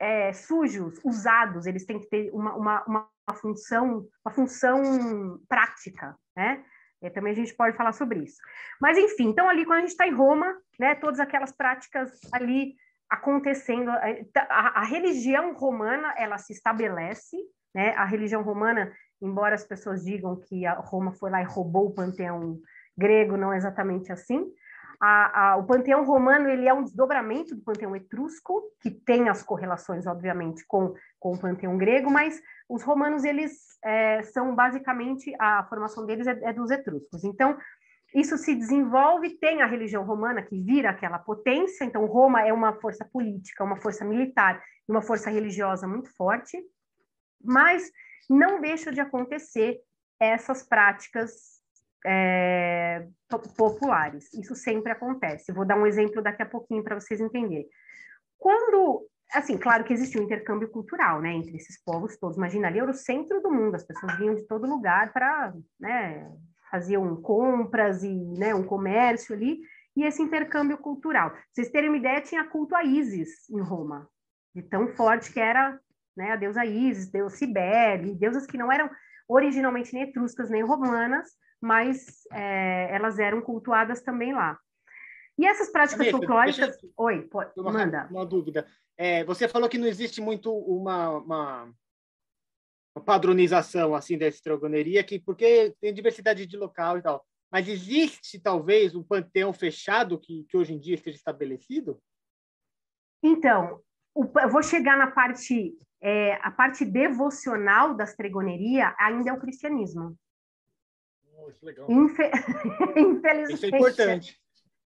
[0.00, 6.64] é, sujos, usados, eles têm que ter uma, uma, uma função, uma função prática, né?
[7.02, 8.38] E também a gente pode falar sobre isso.
[8.80, 12.74] Mas, enfim, então ali quando a gente está em Roma, né, todas aquelas práticas ali
[13.08, 13.90] acontecendo,
[14.32, 17.36] tá, a, a, religião romana, ela se estabelece,
[17.74, 17.90] né?
[17.96, 21.94] A religião romana, embora as pessoas digam que a Roma foi lá e roubou o
[21.94, 22.58] panteão
[22.96, 24.46] grego, não é exatamente assim,
[25.00, 29.42] a, a, o panteão romano ele é um desdobramento do panteão etrusco, que tem as
[29.42, 35.64] correlações, obviamente, com, com o panteão grego, mas os romanos, eles é, são basicamente, a
[35.64, 37.24] formação deles é, é dos etruscos.
[37.24, 37.56] Então,
[38.14, 42.74] isso se desenvolve, tem a religião romana que vira aquela potência, então Roma é uma
[42.74, 46.58] força política, uma força militar, uma força religiosa muito forte,
[47.42, 47.90] mas
[48.28, 49.80] não deixa de acontecer
[50.20, 51.59] essas práticas
[52.06, 53.06] é,
[53.56, 54.32] populares.
[54.34, 55.52] Isso sempre acontece.
[55.52, 57.68] Vou dar um exemplo daqui a pouquinho para vocês entenderem.
[58.38, 62.36] Quando, assim, claro que existe um intercâmbio cultural, né, entre esses povos todos.
[62.36, 66.30] Imagina, ali era o centro do mundo, as pessoas vinham de todo lugar para, né,
[66.70, 69.60] faziam compras e, né, um comércio ali,
[69.96, 71.30] e esse intercâmbio cultural.
[71.30, 74.08] Pra vocês terem uma ideia, tinha culto a Isis em Roma,
[74.54, 75.78] de tão forte que era,
[76.16, 78.88] né, a deusa Isis, deus Cibele, deusas que não eram
[79.28, 81.28] originalmente nem etruscas nem romanas,
[81.60, 84.58] mas é, elas eram cultuadas também lá.
[85.38, 86.82] E essas práticas Amiga, folclóricas.
[86.82, 86.90] Eu...
[86.96, 88.06] Oi, pode, uma, manda.
[88.10, 88.66] Uma dúvida.
[88.96, 91.74] É, você falou que não existe muito uma, uma,
[92.94, 97.24] uma padronização assim da estrogoneria, que, porque tem diversidade de local e tal.
[97.50, 102.00] Mas existe talvez um panteão fechado que, que hoje em dia esteja estabelecido?
[103.22, 103.80] Então,
[104.14, 109.40] o, eu vou chegar na parte é, a parte devocional da estregoneria ainda é o
[109.40, 110.16] cristianismo.
[111.62, 111.90] Legal.
[111.90, 112.30] Infe...
[112.96, 113.54] Infelizmente.
[113.54, 114.40] Isso é importante.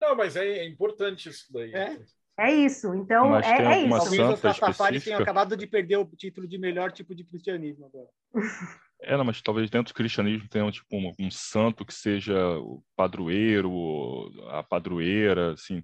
[0.02, 1.74] Não, mas é, é importante isso daí.
[1.74, 2.02] É?
[2.40, 3.90] É isso, então Mas é, tem é isso.
[3.90, 7.86] Talvez os santa Rastafaris tenham acabado de perder o título de melhor tipo de cristianismo
[7.86, 8.10] agora.
[9.04, 12.84] É, não, mas talvez dentro do cristianismo tenha tipo um, um santo que seja o
[12.96, 13.72] padroeiro,
[14.50, 15.84] a padroeira, assim,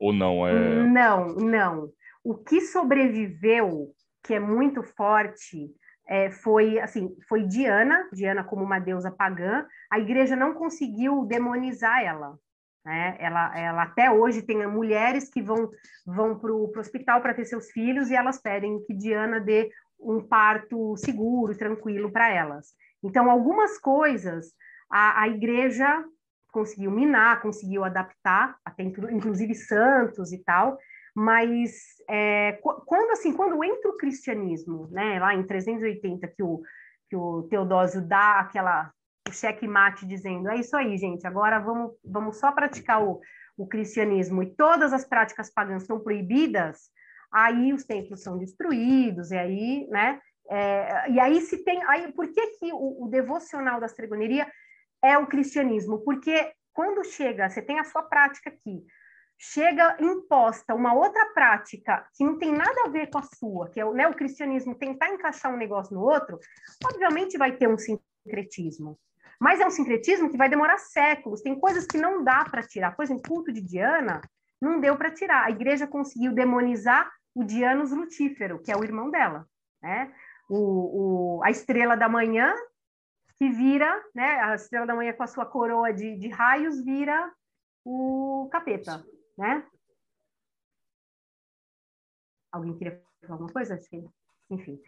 [0.00, 0.82] ou não é?
[0.82, 1.92] Não, não.
[2.24, 3.94] O que sobreviveu,
[4.24, 5.70] que é muito forte,
[6.08, 9.66] é, foi assim, foi Diana, Diana como uma deusa pagã.
[9.90, 12.38] A igreja não conseguiu demonizar ela.
[12.84, 13.16] Né?
[13.18, 15.70] Ela, ela até hoje tem mulheres que vão
[16.06, 20.26] vão para o hospital para ter seus filhos e elas pedem que Diana dê um
[20.26, 22.68] parto seguro, tranquilo para elas.
[23.02, 24.54] Então, algumas coisas
[24.90, 26.02] a, a igreja
[26.50, 30.78] conseguiu minar, conseguiu adaptar, até inclusive santos e tal,
[31.18, 31.72] mas
[32.08, 36.62] é, quando assim, quando entra o cristianismo, né, lá em 380 que o
[37.10, 38.92] que o Teodósio dá aquela
[39.28, 43.20] o cheque-mate dizendo é isso aí, gente, agora vamos vamos só praticar o,
[43.56, 46.88] o cristianismo e todas as práticas pagãs estão proibidas,
[47.32, 50.20] aí os templos são destruídos, e aí, né?
[50.48, 51.82] É, e aí se tem.
[51.88, 54.50] Aí, por que, que o, o devocional da estregoneria
[55.02, 55.98] é o cristianismo?
[56.04, 58.84] Porque quando chega, você tem a sua prática aqui,
[59.38, 63.80] chega imposta uma outra prática que não tem nada a ver com a sua, que
[63.80, 66.38] é né, o cristianismo tentar encaixar um negócio no outro,
[66.84, 68.98] obviamente vai ter um sincretismo.
[69.40, 71.42] Mas é um sincretismo que vai demorar séculos.
[71.42, 72.96] Tem coisas que não dá para tirar.
[72.96, 74.20] Por exemplo, culto de Diana
[74.60, 75.44] não deu para tirar.
[75.44, 79.46] A igreja conseguiu demonizar o Dianus lutífero, que é o irmão dela,
[79.80, 80.12] né?
[80.50, 82.52] O, o, a estrela da manhã,
[83.36, 84.40] que vira, né?
[84.40, 87.32] A estrela da manhã com a sua coroa de, de raios vira
[87.84, 89.04] o capeta,
[89.38, 89.64] né?
[92.52, 93.78] Alguém queria falar alguma coisa?
[94.50, 94.80] Enfim.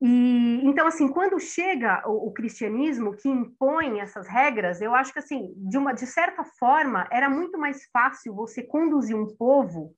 [0.00, 5.18] E então assim, quando chega o, o, cristianismo que impõe essas regras, eu acho que
[5.18, 9.96] assim, de uma de certa forma, era muito mais fácil você conduzir um povo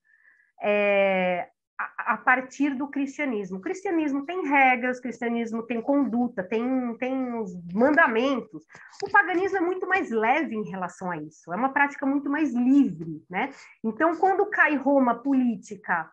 [0.63, 1.51] é,
[1.97, 3.59] a, partir do cristianismo.
[3.59, 8.64] O cristianismo tem regras, o cristianismo tem conduta, tem, tem os mandamentos.
[9.03, 12.53] O paganismo é muito mais leve em relação a isso, é uma prática muito mais
[12.53, 13.51] livre, né?
[13.83, 16.11] Então, quando cai Roma política,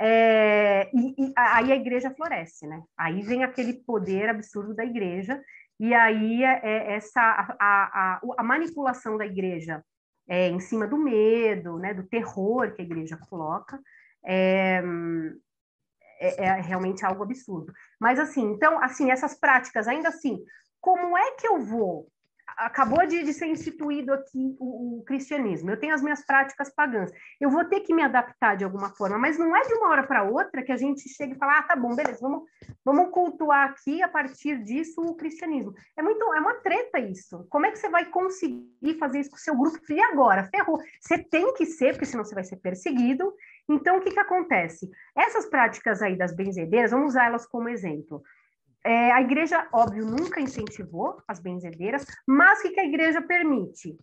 [0.00, 2.82] é, e, e, aí a igreja floresce, né?
[2.96, 5.40] Aí vem aquele poder absurdo da igreja,
[5.78, 9.84] e aí é, é essa a, a, a, manipulação da igreja
[10.28, 13.78] é, em cima do medo, né, do terror que a igreja coloca,
[14.24, 14.82] é,
[16.20, 17.72] é, é, realmente algo absurdo.
[18.00, 20.38] Mas assim, então, assim, essas práticas, ainda assim,
[20.80, 22.08] como é que eu vou?
[22.56, 25.70] Acabou de, de ser instituído aqui o, o, cristianismo.
[25.70, 27.10] Eu tenho as minhas práticas pagãs.
[27.40, 30.06] Eu vou ter que me adaptar de alguma forma, mas não é de uma hora
[30.06, 32.42] para outra que a gente chega e fala: ah, tá bom, beleza, vamos,
[32.84, 35.74] vamos cultuar aqui a partir disso o cristianismo.
[35.96, 37.46] É muito, é uma treta isso.
[37.50, 39.78] Como é que você vai conseguir fazer isso com o seu grupo?
[39.88, 40.44] E agora?
[40.44, 40.78] Ferrou.
[41.00, 43.32] Você tem que ser, porque senão você vai ser perseguido.
[43.68, 44.90] Então, o que, que acontece?
[45.16, 48.22] Essas práticas aí das benzedeiras, vamos usar elas como exemplo.
[48.84, 53.96] É, a igreja, óbvio, nunca incentivou as benzedeiras, mas o que, que a igreja permite?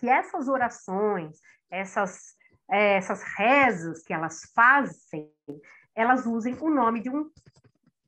[0.00, 1.38] Que essas orações,
[1.70, 2.34] essas,
[2.68, 5.30] é, essas rezas que elas fazem,
[5.94, 7.30] elas usem o nome de um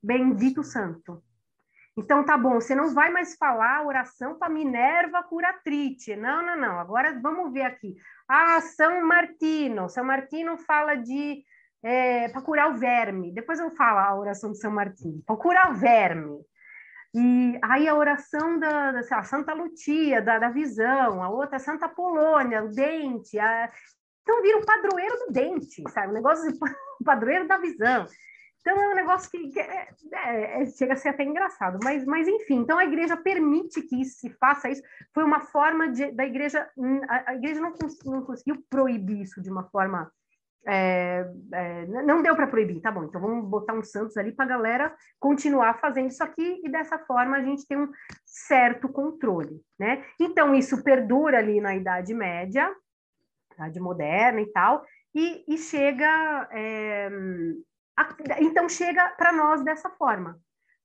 [0.03, 1.23] bendito santo.
[1.97, 6.17] Então, tá bom, você não vai mais falar oração para Minerva curatrite.
[6.17, 6.81] Não, não, não.
[6.81, 7.95] Agora vamos ver aqui.
[8.29, 9.89] Ah, São Martino.
[9.89, 11.45] São Martino fala de
[11.85, 13.31] é, para curar o verme.
[13.31, 16.41] Depois eu falo a oração de São Martino, para curar o verme.
[17.15, 21.89] E aí a oração da, da lá, Santa Lutia, da, da, visão, a outra Santa
[21.89, 23.39] Polônia, o dente.
[23.39, 23.71] A...
[24.23, 26.09] Então vira o padroeiro do dente, sabe?
[26.09, 26.59] O negócio de
[27.05, 28.07] padroeiro da visão.
[28.61, 32.03] Então é um negócio que, que é, é, é, chega a ser até engraçado, mas,
[32.07, 34.83] mas enfim, então a igreja permite que se faça isso.
[35.13, 36.67] Foi uma forma de, da igreja,
[37.07, 40.11] a, a igreja não, cons, não conseguiu proibir isso de uma forma
[40.67, 44.45] é, é, não deu para proibir, tá bom, então vamos botar uns santos ali para
[44.45, 47.91] a galera continuar fazendo isso aqui e dessa forma a gente tem um
[48.25, 50.05] certo controle, né?
[50.19, 52.75] Então isso perdura ali na Idade Média,
[53.53, 54.85] Idade Moderna e tal,
[55.15, 57.11] e, e chega, é,
[57.97, 58.09] a,
[58.41, 60.39] então chega para nós dessa forma.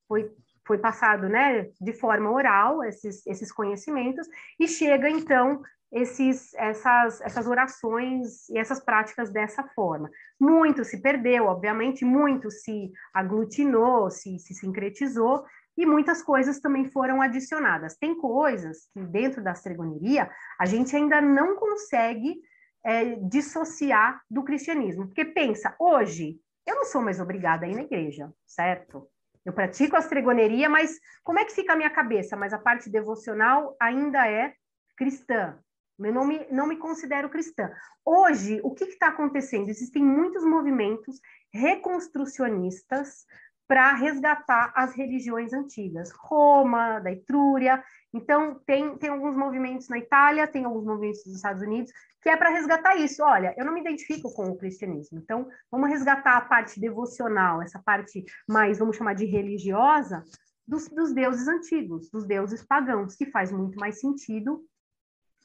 [0.07, 0.30] Foi,
[0.65, 4.27] foi passado, né, de forma oral esses, esses conhecimentos
[4.59, 5.61] e chega então
[5.91, 10.09] esses, essas, essas orações e essas práticas dessa forma.
[10.39, 15.43] Muito se perdeu, obviamente, muito se aglutinou, se, se sincretizou,
[15.77, 17.97] e muitas coisas também foram adicionadas.
[17.97, 20.29] Tem coisas que, dentro da estregoneria,
[20.59, 22.35] a gente ainda não consegue
[22.83, 25.07] é, dissociar do cristianismo.
[25.07, 26.37] Porque pensa, hoje,
[26.67, 29.07] eu não sou mais obrigada a ir na igreja, certo?
[29.45, 32.35] Eu pratico a estregoneria, mas como é que fica a minha cabeça?
[32.35, 34.53] Mas a parte devocional ainda é
[34.97, 35.57] cristã.
[36.00, 37.70] Eu não me, não me considero cristã.
[38.06, 39.70] Hoje, o que está acontecendo?
[39.70, 41.20] Existem muitos movimentos
[41.54, 43.26] reconstrucionistas
[43.68, 47.84] para resgatar as religiões antigas, Roma, da Etrúria.
[48.12, 52.36] Então, tem, tem alguns movimentos na Itália, tem alguns movimentos nos Estados Unidos, que é
[52.36, 53.22] para resgatar isso.
[53.22, 57.80] Olha, eu não me identifico com o cristianismo, então vamos resgatar a parte devocional, essa
[57.80, 60.24] parte mais, vamos chamar de religiosa,
[60.68, 64.64] dos, dos deuses antigos, dos deuses pagãos, que faz muito mais sentido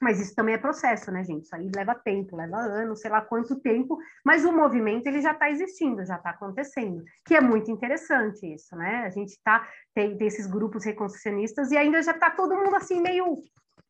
[0.01, 1.45] mas isso também é processo, né, gente?
[1.45, 5.33] Isso aí leva tempo, leva anos, sei lá quanto tempo, mas o movimento ele já
[5.33, 9.05] está existindo, já está acontecendo, que é muito interessante isso, né?
[9.07, 13.01] A gente tá, tem, tem esses grupos reconstrucionistas e ainda já está todo mundo assim
[13.01, 13.43] meio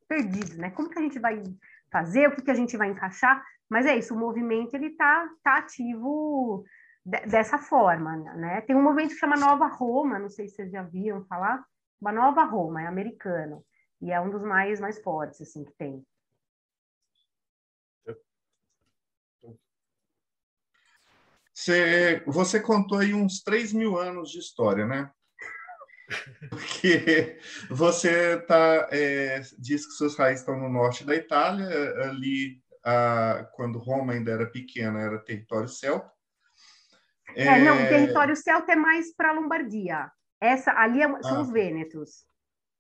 [0.09, 0.71] perdido, né?
[0.71, 1.43] Como que a gente vai
[1.91, 3.43] fazer, o que, que a gente vai encaixar?
[3.69, 6.65] Mas é isso, o movimento ele está tá ativo
[7.05, 8.61] dessa forma, né?
[8.63, 11.65] Tem um movimento que chama Nova Roma, não sei se vocês já viram falar,
[12.01, 13.65] uma Nova Roma, é americano.
[14.01, 16.05] E é um dos mais, mais fortes, assim, que tem.
[21.53, 25.11] Você, você contou aí uns 3 mil anos de história, né?
[26.51, 27.39] Porque
[27.71, 31.69] você tá, é, diz que seus raízes estão no norte da Itália,
[32.03, 36.13] ali, a, quando Roma ainda era pequena, era território celta.
[37.37, 40.11] É, é não, o território celta é mais para a Lombardia.
[40.41, 41.41] Essa, ali é, são ah.
[41.41, 42.27] os Vênetos.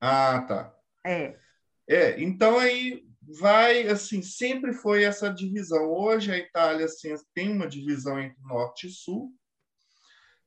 [0.01, 0.74] Ah, tá.
[1.05, 1.39] É.
[1.87, 3.05] É, então aí
[3.39, 5.91] vai, assim, sempre foi essa divisão.
[5.91, 9.33] Hoje a Itália assim, tem uma divisão entre norte e sul,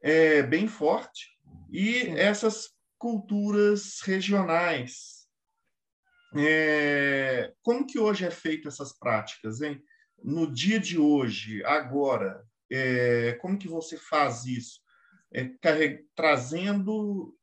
[0.02, 1.38] é, bem forte,
[1.72, 2.18] e Sim.
[2.18, 5.28] essas culturas regionais.
[6.36, 9.82] É, como que hoje é feito essas práticas, hein?
[10.24, 14.82] No dia de hoje, agora, é, como que você faz isso?
[15.32, 15.52] É,
[16.16, 17.37] trazendo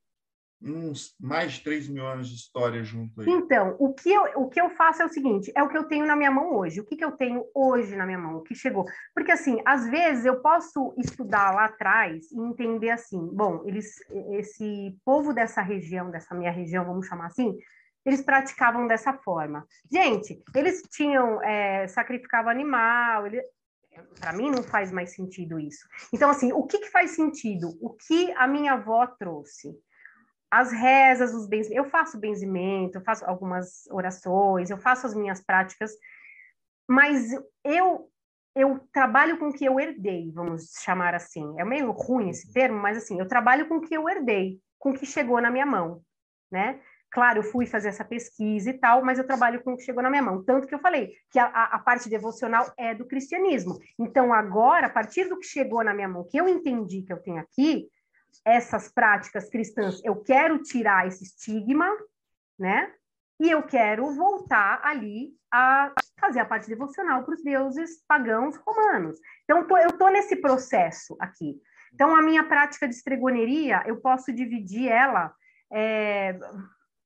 [0.64, 3.28] uns mais de 3 mil anos de história junto aí.
[3.28, 5.84] Então, o que, eu, o que eu faço é o seguinte: é o que eu
[5.84, 6.80] tenho na minha mão hoje.
[6.80, 8.36] O que, que eu tenho hoje na minha mão?
[8.36, 8.84] O que chegou?
[9.14, 13.94] Porque, assim, às vezes eu posso estudar lá atrás e entender assim: bom, eles,
[14.32, 17.56] esse povo dessa região, dessa minha região, vamos chamar assim,
[18.04, 19.66] eles praticavam dessa forma.
[19.90, 23.42] Gente, eles tinham, é, sacrificavam animal, ele,
[24.20, 25.86] para mim não faz mais sentido isso.
[26.12, 27.76] Então, assim, o que, que faz sentido?
[27.80, 29.74] O que a minha avó trouxe?
[30.54, 35.40] As rezas, os bens, eu faço benzimento, eu faço algumas orações, eu faço as minhas
[35.44, 35.92] práticas,
[36.88, 37.32] mas
[37.64, 38.08] eu
[38.56, 41.58] eu trabalho com o que eu herdei, vamos chamar assim.
[41.58, 44.90] É meio ruim esse termo, mas assim, eu trabalho com o que eu herdei, com
[44.90, 46.00] o que chegou na minha mão,
[46.52, 46.80] né?
[47.10, 50.04] Claro, eu fui fazer essa pesquisa e tal, mas eu trabalho com o que chegou
[50.04, 50.44] na minha mão.
[50.44, 53.76] Tanto que eu falei que a, a parte devocional é do cristianismo.
[53.98, 57.20] Então, agora, a partir do que chegou na minha mão, que eu entendi que eu
[57.20, 57.88] tenho aqui,
[58.44, 61.88] essas práticas cristãs, eu quero tirar esse estigma,
[62.58, 62.92] né?
[63.40, 69.18] E eu quero voltar ali a fazer a parte devocional para os deuses pagãos romanos.
[69.42, 71.60] Então, tô, eu estou nesse processo aqui.
[71.92, 75.32] Então, a minha prática de estregoneria, eu posso dividir ela,
[75.72, 76.38] é,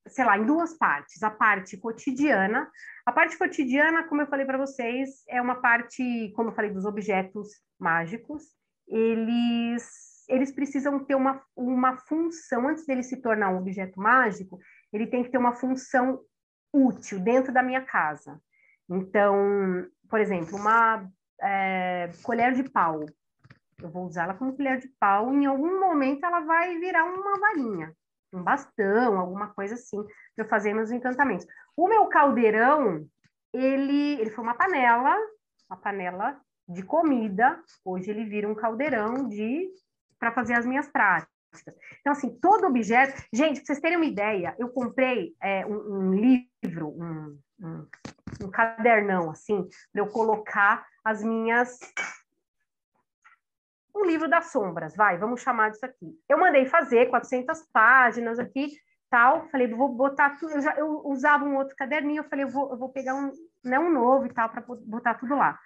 [0.07, 1.23] sei lá, em duas partes.
[1.23, 2.71] A parte cotidiana.
[3.07, 6.85] A parte cotidiana, como eu falei para vocês, é uma parte, como eu falei, dos
[6.85, 7.49] objetos
[7.79, 8.45] mágicos.
[8.87, 14.59] Eles eles precisam ter uma, uma função, antes dele se tornar um objeto mágico,
[14.93, 16.21] ele tem que ter uma função
[16.73, 18.41] útil dentro da minha casa.
[18.89, 21.09] Então, por exemplo, uma
[21.41, 23.01] é, colher de pau.
[23.81, 27.95] Eu vou usá-la como colher de pau, em algum momento ela vai virar uma varinha,
[28.33, 30.05] um bastão, alguma coisa assim,
[30.35, 31.47] para fazer meus encantamentos.
[31.77, 33.07] O meu caldeirão,
[33.53, 35.17] ele, ele foi uma panela,
[35.71, 39.71] uma panela de comida, hoje ele vira um caldeirão de
[40.19, 41.39] para fazer as minhas práticas.
[42.01, 43.23] Então, assim, todo objeto.
[43.33, 47.87] Gente, para vocês terem uma ideia, eu comprei é, um, um, livro, um, um,
[48.43, 51.79] um cadernão, assim, para eu colocar as minhas.
[53.95, 56.15] Um livro das sombras, vai, vamos chamar disso aqui.
[56.29, 58.69] Eu mandei fazer 400 páginas aqui,
[59.11, 59.49] tal.
[59.49, 60.53] Falei, vou botar tudo.
[60.53, 63.33] Eu, já, eu usava um outro caderninho, eu falei, eu vou, eu vou pegar um,
[63.65, 65.59] né, um novo e tal, para botar tudo lá.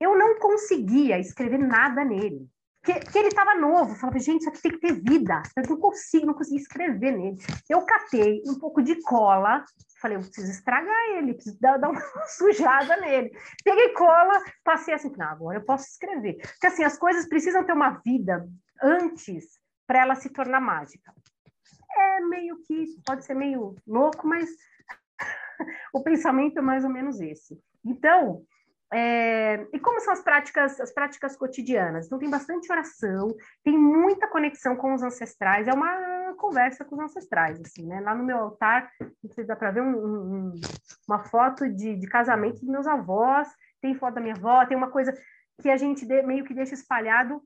[0.00, 2.48] Eu não conseguia escrever nada nele
[2.84, 3.92] que, que ele estava novo.
[3.92, 5.42] Eu falava, gente, isso aqui tem que ter vida.
[5.56, 7.36] Eu não consigo, não consigo escrever nele.
[7.68, 9.64] Eu catei um pouco de cola,
[10.00, 13.30] falei, eu preciso estragar ele, preciso dar, dar uma sujada nele.
[13.64, 16.36] Peguei cola, passei assim, não, agora eu posso escrever.
[16.36, 18.48] Porque assim, as coisas precisam ter uma vida
[18.82, 21.12] antes para ela se tornar mágica.
[21.96, 24.48] É meio que, pode ser meio louco, mas
[25.92, 27.58] o pensamento é mais ou menos esse.
[27.84, 28.44] Então,
[28.92, 32.06] É, e como são as práticas, as práticas cotidianas?
[32.06, 33.28] Então tem bastante oração,
[33.62, 38.00] tem muita conexão com os ancestrais, é uma conversa com os ancestrais, assim, né?
[38.00, 38.90] Lá no meu altar,
[39.34, 39.96] se dá para ver um,
[40.48, 40.54] um,
[41.06, 43.48] uma foto de, de casamento dos meus avós,
[43.80, 45.12] tem foto da minha avó, tem uma coisa
[45.60, 47.42] que a gente de, meio que deixa espalhado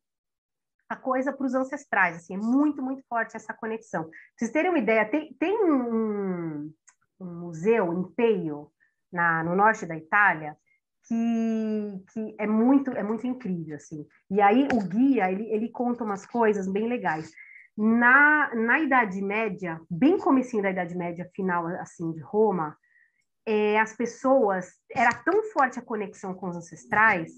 [0.89, 4.05] a coisa para os ancestrais, assim, é muito, muito forte essa conexão.
[4.05, 6.71] Pra vocês terem uma ideia, tem, tem um,
[7.19, 8.71] um museu em Peio,
[9.11, 10.57] na, no norte da Itália,
[11.07, 14.07] que, que é muito é muito incrível assim.
[14.31, 17.31] E aí o guia ele, ele conta umas coisas bem legais.
[17.77, 22.77] Na, na Idade Média, bem comecinho da Idade Média, final assim de Roma,
[23.47, 27.33] é, as pessoas era tão forte a conexão com os ancestrais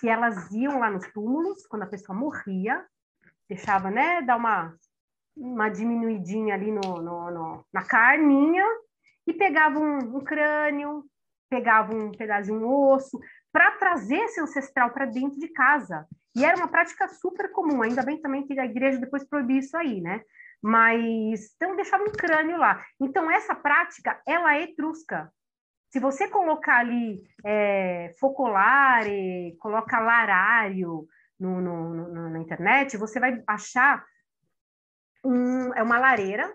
[0.00, 2.84] que elas iam lá nos túmulos quando a pessoa morria,
[3.48, 4.74] deixava né dar uma
[5.36, 8.64] uma diminuidinha ali no, no, no na carninha
[9.26, 11.04] e pegavam um, um crânio,
[11.48, 13.18] pegava um pedaço de um osso
[13.52, 16.06] para trazer esse ancestral para dentro de casa.
[16.36, 19.76] E era uma prática super comum, ainda bem também que a igreja depois proibiu isso
[19.76, 20.22] aí, né?
[20.60, 22.84] Mas então deixava um crânio lá.
[23.00, 25.30] Então essa prática ela é etrusca.
[25.90, 31.06] Se você colocar ali é, focolare, coloca larário
[31.38, 34.04] no, no, no, na internet, você vai achar
[35.24, 36.52] um, é uma lareira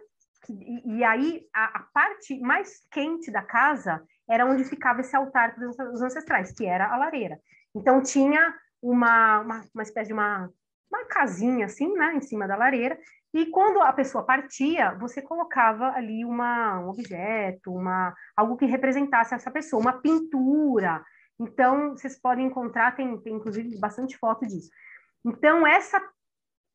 [0.48, 5.56] e, e aí a, a, parte mais quente da casa era onde ficava esse altar
[5.58, 7.40] dos ancestrais, que era a lareira.
[7.76, 10.50] Então tinha uma, uma, uma espécie de uma,
[10.92, 12.98] uma casinha assim, né, em cima da lareira,
[13.34, 19.36] e quando a pessoa partia, você colocava ali uma, um objeto, uma, algo que representasse
[19.36, 21.04] essa pessoa, uma pintura.
[21.40, 24.70] Então, vocês podem encontrar, tem, tem inclusive bastante foto disso.
[25.24, 26.02] Então, essa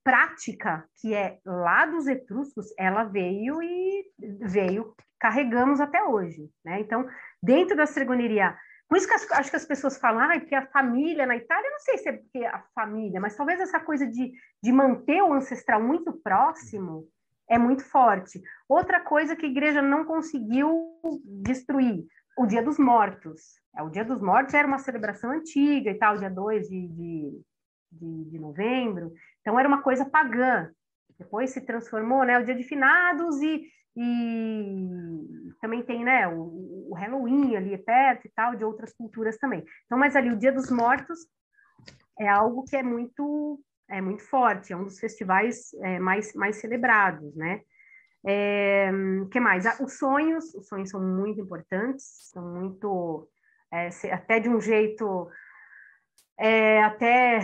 [0.05, 4.05] prática que é lá dos etruscos, ela veio e
[4.43, 6.81] veio, carregamos até hoje, né?
[6.81, 7.09] Então,
[7.43, 8.57] dentro da cerimoniaria.
[8.87, 11.71] Por isso que as, acho que as pessoas falam, ah, porque a família na Itália,
[11.71, 14.31] não sei se é porque a família, mas talvez essa coisa de,
[14.63, 17.09] de manter o ancestral muito próximo
[17.49, 18.43] é muito forte.
[18.69, 21.01] Outra coisa que a igreja não conseguiu
[21.43, 22.05] destruir,
[22.37, 23.61] o Dia dos Mortos.
[23.77, 27.41] É, o Dia dos Mortos era uma celebração antiga e tal, dia 2 de, de,
[27.95, 30.71] de, de novembro, então era uma coisa pagã.
[31.19, 36.95] Depois se transformou, né, o Dia de Finados e e também tem né, o, o
[36.95, 39.65] Halloween ali perto e tal, de outras culturas também.
[39.85, 41.21] Então, mas ali o Dia dos Mortos
[42.19, 46.57] é algo que é muito é muito forte, é um dos festivais é, mais, mais
[46.57, 47.61] celebrados, né?
[48.27, 48.91] É,
[49.31, 49.67] que mais?
[49.67, 53.29] Ah, os sonhos, os sonhos são muito importantes, são muito
[53.71, 55.29] é, até de um jeito
[56.39, 57.41] é, até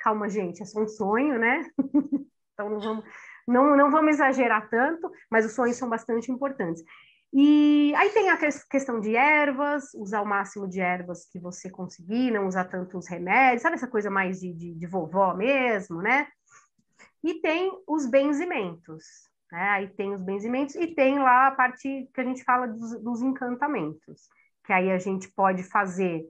[0.00, 1.70] calma gente, é só um sonho, né?
[2.54, 3.04] então não vamos
[3.46, 6.84] não, não vamos exagerar tanto, mas os sonhos são bastante importantes.
[7.32, 12.30] E aí tem a questão de ervas, usar o máximo de ervas que você conseguir,
[12.30, 16.28] não usar tantos remédios, sabe essa coisa mais de, de, de vovó mesmo, né?
[17.22, 19.04] E tem os benzimentos,
[19.50, 19.68] né?
[19.70, 23.22] Aí tem os benzimentos e tem lá a parte que a gente fala dos, dos
[23.22, 24.28] encantamentos,
[24.64, 26.24] que aí a gente pode fazer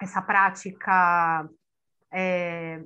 [0.00, 1.48] essa prática
[2.14, 2.82] é,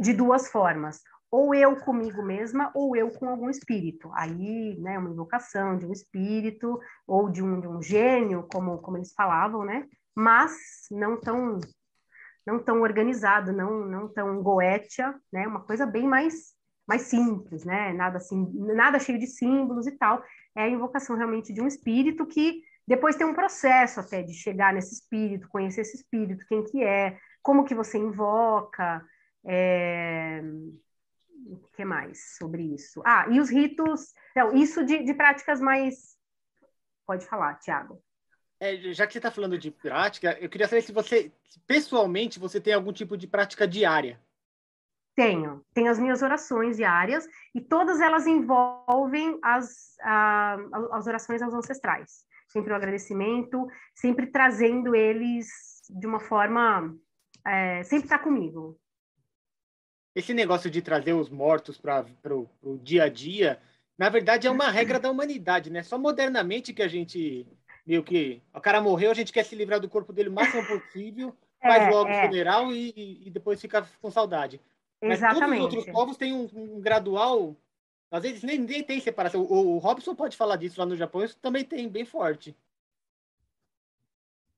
[0.00, 1.00] de duas formas
[1.30, 4.10] ou eu comigo mesma, ou eu com algum espírito.
[4.14, 8.96] Aí, né, uma invocação de um espírito, ou de um, de um gênio, como, como
[8.96, 9.86] eles falavam, né?
[10.14, 10.52] Mas
[10.90, 11.58] não tão
[12.46, 15.46] não tão organizado, não não tão goetia, né?
[15.46, 16.56] Uma coisa bem mais
[16.86, 17.92] mais simples, né?
[17.92, 20.22] Nada assim, nada cheio de símbolos e tal.
[20.56, 24.72] É a invocação realmente de um espírito que depois tem um processo até de chegar
[24.72, 29.04] nesse espírito, conhecer esse espírito, quem que é, como que você invoca,
[29.44, 30.42] é,
[31.46, 33.02] o que mais sobre isso?
[33.04, 34.12] Ah, e os ritos.
[34.34, 36.16] Não, isso de, de práticas mais.
[37.06, 38.02] Pode falar, Tiago.
[38.60, 41.32] É, já que você está falando de prática, eu queria saber se você,
[41.66, 44.20] pessoalmente, você tem algum tipo de prática diária.
[45.14, 45.64] Tenho.
[45.72, 50.56] Tenho as minhas orações diárias e todas elas envolvem as, a,
[50.92, 52.24] as orações aos ancestrais.
[52.48, 55.48] Sempre o agradecimento, sempre trazendo eles
[55.90, 56.94] de uma forma.
[57.48, 58.78] É, sempre está comigo
[60.18, 63.60] esse negócio de trazer os mortos para o dia a dia,
[63.96, 65.82] na verdade é uma regra da humanidade, né?
[65.82, 67.46] Só modernamente que a gente
[67.86, 70.66] meio que o cara morreu, a gente quer se livrar do corpo dele o máximo
[70.66, 72.18] possível, faz é, logo é.
[72.18, 74.60] o funeral e, e, depois fica com saudade.
[75.00, 75.40] Exatamente.
[75.40, 77.56] Mas todos os outros povos têm um, um gradual,
[78.10, 79.42] às vezes nem, nem tem separação.
[79.42, 82.56] O, o, Robson pode falar disso lá no Japão, isso também tem bem forte.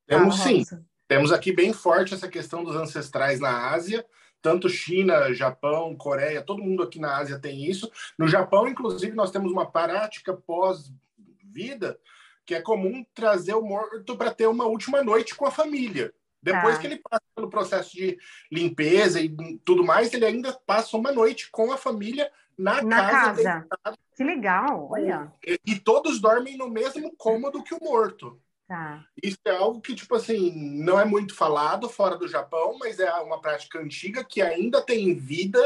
[0.06, 0.64] Temos ah, sim.
[1.10, 4.06] Temos aqui bem forte essa questão dos ancestrais na Ásia
[4.42, 7.90] tanto China, Japão, Coreia, todo mundo aqui na Ásia tem isso.
[8.18, 11.98] No Japão, inclusive, nós temos uma prática pós-vida
[12.46, 16.12] que é comum trazer o morto para ter uma última noite com a família.
[16.42, 16.80] Depois tá.
[16.80, 18.18] que ele passa pelo processo de
[18.50, 19.28] limpeza e
[19.62, 23.66] tudo mais, ele ainda passa uma noite com a família na, na casa.
[23.84, 23.98] casa.
[24.16, 25.30] Que legal, olha.
[25.46, 28.40] E, e, todos dormem no mesmo cômodo que o morto.
[28.70, 29.04] Tá.
[29.20, 33.12] Isso é algo que, tipo assim, não é muito falado fora do Japão, mas é
[33.14, 35.58] uma prática antiga que ainda tem vida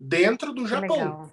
[0.00, 0.96] dentro do Japão.
[0.96, 1.32] Legal.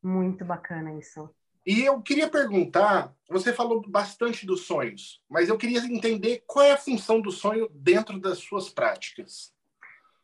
[0.00, 1.28] Muito bacana isso.
[1.66, 6.70] E eu queria perguntar, você falou bastante dos sonhos, mas eu queria entender qual é
[6.74, 9.52] a função do sonho dentro das suas práticas.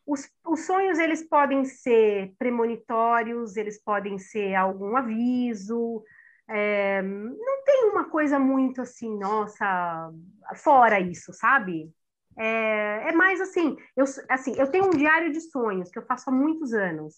[0.07, 6.05] Os, os sonhos eles podem ser premonitórios, eles podem ser algum aviso.
[6.49, 10.11] É, não tem uma coisa muito assim, nossa,
[10.57, 11.91] fora isso, sabe?
[12.39, 16.29] É, é mais assim eu, assim, eu tenho um diário de sonhos que eu faço
[16.29, 17.15] há muitos anos.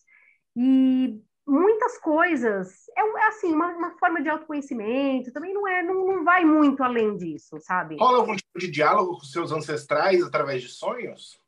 [0.57, 2.89] E muitas coisas.
[2.97, 6.83] É, é assim, uma, uma, forma de autoconhecimento, também não é, não, não vai muito
[6.83, 7.97] além disso, sabe?
[7.99, 11.41] Rola algum tipo de diálogo com seus ancestrais através de sonhos?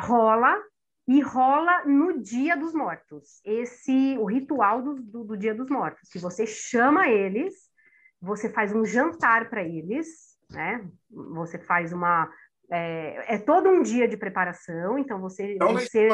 [0.00, 0.60] Rola,
[1.06, 3.40] e rola no Dia dos Mortos.
[3.44, 7.54] Esse, o ritual do, do, do Dia dos Mortos, que você chama eles,
[8.20, 10.88] você faz um jantar para eles, né?
[11.10, 12.30] Você faz uma
[12.70, 15.54] é, é, todo um dia de preparação, então você.
[15.54, 16.08] Então, você...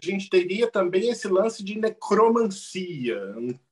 [0.00, 3.18] a gente teria também esse lance de necromancia.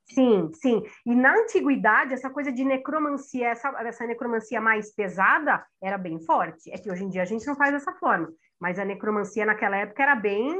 [0.04, 0.82] Sim, sim.
[1.04, 6.70] E na antiguidade, essa coisa de necromancia, essa, essa necromancia mais pesada, era bem forte.
[6.70, 8.32] É que hoje em dia a gente não faz dessa forma.
[8.60, 10.52] Mas a necromancia naquela época era bem,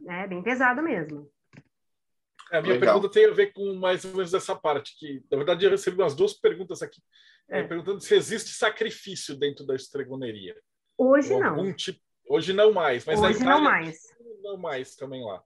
[0.00, 1.30] né, bem pesada mesmo.
[2.50, 2.94] É, a minha Legal.
[2.94, 6.00] pergunta tem a ver com mais ou menos essa parte, que na verdade eu recebi
[6.00, 7.02] umas duas perguntas aqui,
[7.48, 7.62] é.
[7.62, 10.56] perguntando se existe sacrifício dentro da estregoneria.
[10.96, 11.72] Hoje não.
[11.74, 12.00] Tipo,
[12.30, 15.42] hoje não mais, mas hoje Itália, não mais não mais também lá.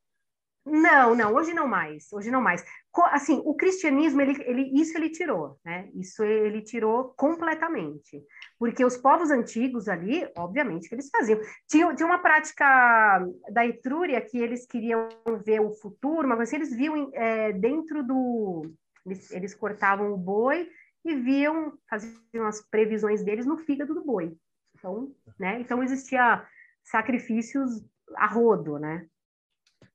[0.64, 2.64] Não, não, hoje não mais, hoje não mais.
[3.10, 5.88] Assim, o cristianismo, ele, ele, isso ele tirou, né?
[5.94, 8.22] Isso ele tirou completamente.
[8.58, 11.40] Porque os povos antigos ali, obviamente que eles faziam.
[11.68, 15.08] Tinha, tinha uma prática da Etrúria que eles queriam
[15.44, 18.72] ver o futuro, mas assim, eles viam é, dentro do...
[19.04, 20.68] Eles, eles cortavam o boi
[21.04, 24.36] e viam, faziam as previsões deles no fígado do boi.
[24.78, 25.60] Então, né?
[25.60, 26.46] Então existia
[26.84, 27.84] sacrifícios
[28.16, 29.06] a rodo, né?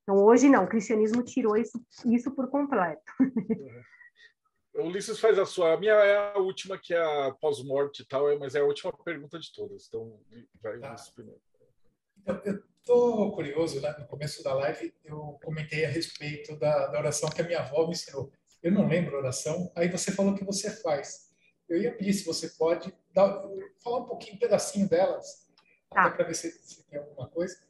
[0.07, 3.03] Então, hoje não, o cristianismo tirou isso, isso por completo.
[4.73, 5.73] O Ulisses faz a sua.
[5.73, 8.93] A minha é a última, que é a pós-morte e tal, mas é a última
[9.03, 9.87] pergunta de todas.
[9.87, 10.17] Então,
[10.61, 10.95] vai tá.
[11.13, 11.41] primeiro.
[12.21, 13.93] Então, eu estou curioso, né?
[13.99, 17.85] no começo da live eu comentei a respeito da, da oração que a minha avó
[17.85, 18.31] me ensinou.
[18.63, 21.31] Eu não lembro a oração, aí você falou que você faz.
[21.67, 23.43] Eu ia pedir se você pode dar,
[23.83, 25.49] falar um pouquinho, um pedacinho delas,
[25.89, 26.05] tá.
[26.05, 27.66] até para ver se, se tem alguma coisa.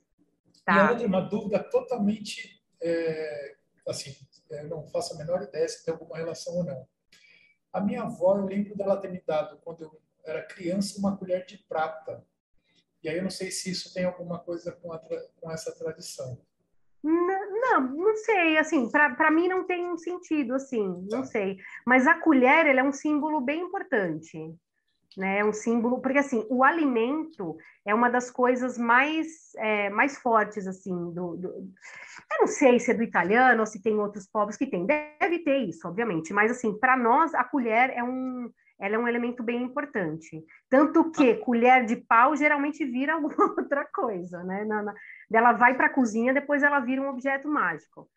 [0.67, 0.75] Tá.
[0.75, 3.55] E a outra, uma dúvida totalmente, é,
[3.87, 4.13] assim,
[4.49, 6.85] eu não faço a menor ideia se tem alguma relação ou não.
[7.71, 11.45] A minha avó, eu lembro dela ter me dado, quando eu era criança, uma colher
[11.45, 12.21] de prata.
[13.01, 14.99] E aí eu não sei se isso tem alguma coisa com, a,
[15.39, 16.37] com essa tradição.
[17.01, 21.27] Não, não, sei, assim, para mim não tem um sentido, assim, não tá.
[21.27, 21.55] sei.
[21.85, 24.53] Mas a colher, ele é um símbolo bem importante
[25.17, 25.39] né?
[25.39, 30.67] É um símbolo, porque assim, o alimento é uma das coisas mais, é, mais fortes,
[30.67, 31.47] assim, do, do,
[32.31, 34.85] Eu não sei se é do italiano ou se tem outros povos que tem.
[34.85, 38.49] Deve ter isso, obviamente, mas assim, para nós, a colher é um.
[38.79, 40.45] Ela é um elemento bem importante.
[40.69, 41.39] Tanto que ah.
[41.39, 44.63] colher de pau geralmente vira alguma outra coisa, né?
[44.65, 44.93] Na, na,
[45.33, 48.07] ela vai para a cozinha, depois ela vira um objeto mágico.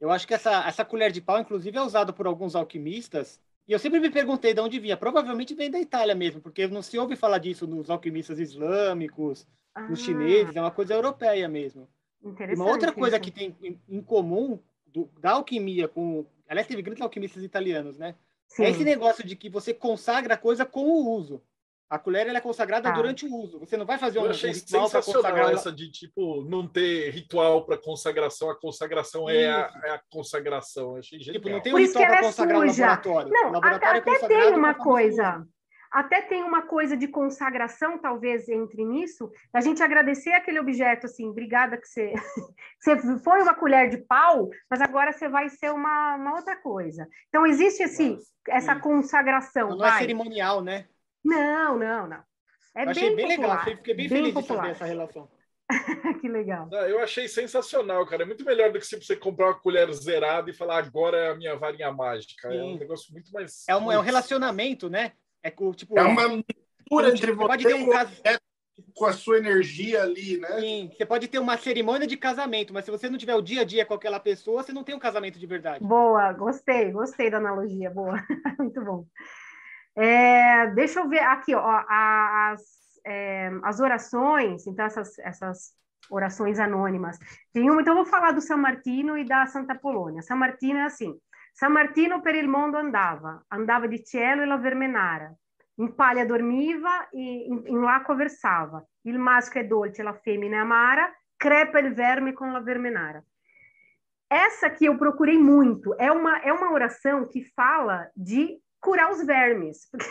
[0.00, 3.72] Eu acho que essa, essa colher de pau, inclusive, é usada por alguns alquimistas e
[3.72, 4.96] eu sempre me perguntei de onde vinha.
[4.96, 9.88] Provavelmente vem da Itália mesmo, porque não se ouve falar disso nos alquimistas islâmicos, ah.
[9.88, 11.88] nos chineses, é uma coisa europeia mesmo.
[12.22, 13.54] Uma outra coisa que tem
[13.88, 16.24] em comum do, da alquimia com.
[16.48, 18.10] Aliás, teve grandes alquimistas italianos, né?
[18.10, 18.14] É
[18.46, 18.64] Sim.
[18.64, 21.42] É esse negócio de que você consagra a coisa com o uso.
[21.88, 22.92] A colher ela é consagrada ah.
[22.92, 23.58] durante o uso.
[23.58, 26.66] Você não vai fazer um, eu achei um ritual para consagrar essa de tipo não
[26.66, 28.50] ter ritual para consagração.
[28.50, 30.92] A consagração é a, é a, consagração.
[30.92, 33.30] Eu achei Tipo, não tem um ritual para é consagrar o laboratório.
[33.30, 35.46] Não, laboratório até, é até tem uma coisa.
[35.94, 41.28] Até tem uma coisa de consagração, talvez entre nisso, a gente agradecer aquele objeto, assim,
[41.28, 42.12] obrigada que você,
[42.82, 47.06] você foi uma colher de pau, mas agora você vai ser uma, uma outra coisa.
[47.28, 49.68] Então, existe esse, Nossa, essa consagração.
[49.68, 50.88] Não, não é cerimonial, né?
[51.24, 52.22] Não, não, não.
[52.76, 54.62] É eu achei bem, bem legal, fiquei bem, bem feliz popular.
[54.62, 55.28] de saber essa relação.
[56.20, 56.68] que legal.
[56.70, 58.22] Não, eu achei sensacional, cara.
[58.22, 61.30] É muito melhor do que se você comprar uma colher zerada e falar agora é
[61.30, 62.50] a minha varinha mágica.
[62.50, 62.58] Sim.
[62.58, 63.64] É um negócio muito mais.
[63.68, 65.12] É um, é um relacionamento, né?
[65.42, 68.12] É, tipo, é uma mistura entre você pode ter um caso...
[68.94, 70.60] com a sua energia ali, né?
[70.60, 73.60] Sim, você pode ter uma cerimônia de casamento, mas se você não tiver o dia
[73.60, 75.84] a dia com aquela pessoa, você não tem um casamento de verdade.
[75.84, 78.22] Boa, gostei, gostei da analogia, boa.
[78.58, 79.06] muito bom.
[79.96, 82.62] É, deixa eu ver aqui, ó, as,
[83.06, 85.72] é, as orações, então essas, essas
[86.10, 87.18] orações anônimas.
[87.52, 90.22] Tem uma, então vou falar do San Martino e da Santa Polônia.
[90.22, 91.14] San Martino é assim:
[91.52, 95.32] San Martino per il mondo andava, andava di cielo e la vermenara.
[95.76, 98.84] In palha dormiva e in, in conversava.
[99.02, 103.22] Il maschio è dolce, la femmina è amara, crepa il verme com la vermenara.
[104.28, 109.24] Essa que eu procurei muito é uma, é uma oração que fala de curar os
[109.24, 110.06] vermes, porque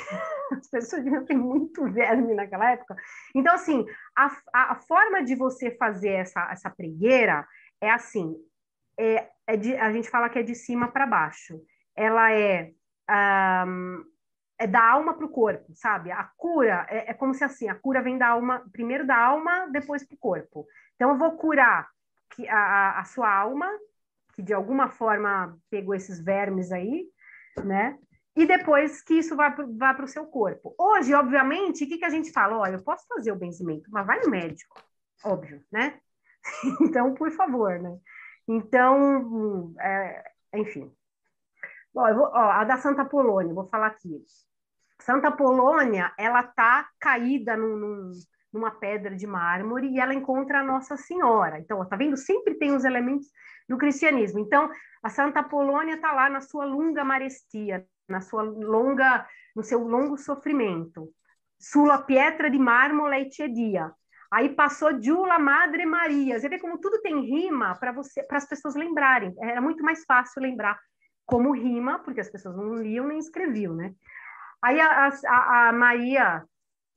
[0.51, 2.95] as pessoas deviam ter muito verme naquela época.
[3.35, 3.85] Então, assim,
[4.17, 7.47] a, a, forma de você fazer essa, essa pregueira
[7.79, 8.35] é assim:
[8.99, 11.61] é, é de, a gente fala que é de cima para baixo.
[11.95, 12.71] Ela é,
[13.67, 14.03] um,
[14.57, 16.11] é da alma para o corpo, sabe?
[16.11, 19.67] A cura é, é, como se assim: a cura vem da alma, primeiro da alma,
[19.71, 20.65] depois para o corpo.
[20.95, 21.87] Então, eu vou curar
[22.49, 23.69] a, a sua alma,
[24.33, 27.05] que de alguma forma pegou esses vermes aí,
[27.63, 27.99] né?
[28.35, 30.73] E depois que isso vá, para o seu corpo.
[30.77, 32.57] Hoje, obviamente, o que, que a gente fala?
[32.57, 34.81] Olha, eu posso fazer o benzimento, mas vai no médico,
[35.23, 35.99] óbvio, né?
[36.81, 37.97] então, por favor, né?
[38.47, 40.23] Então, é,
[40.55, 40.91] enfim.
[41.95, 44.23] Ó, vou, ó, a da Santa Polônia, vou falar aqui.
[44.99, 48.11] Santa Polônia, ela tá caída num, num,
[48.51, 51.59] numa pedra de mármore e ela encontra a Nossa Senhora.
[51.59, 52.17] Então, ó, tá vendo?
[52.17, 53.27] Sempre tem os elementos
[53.69, 54.39] do cristianismo.
[54.39, 54.71] Então,
[55.03, 60.17] a Santa Polônia está lá na sua longa marestia, na sua longa, no seu longo
[60.17, 61.09] sofrimento.
[61.59, 63.91] Sulla pietra di marmora e cedia.
[64.31, 66.39] Aí passou Giula Madre Maria.
[66.39, 69.33] Você vê como tudo tem rima para você, para as pessoas lembrarem.
[69.39, 70.79] Era muito mais fácil lembrar
[71.25, 73.93] como rima, porque as pessoas não liam nem escreviam, né?
[74.61, 76.43] Aí a, a, a Maria,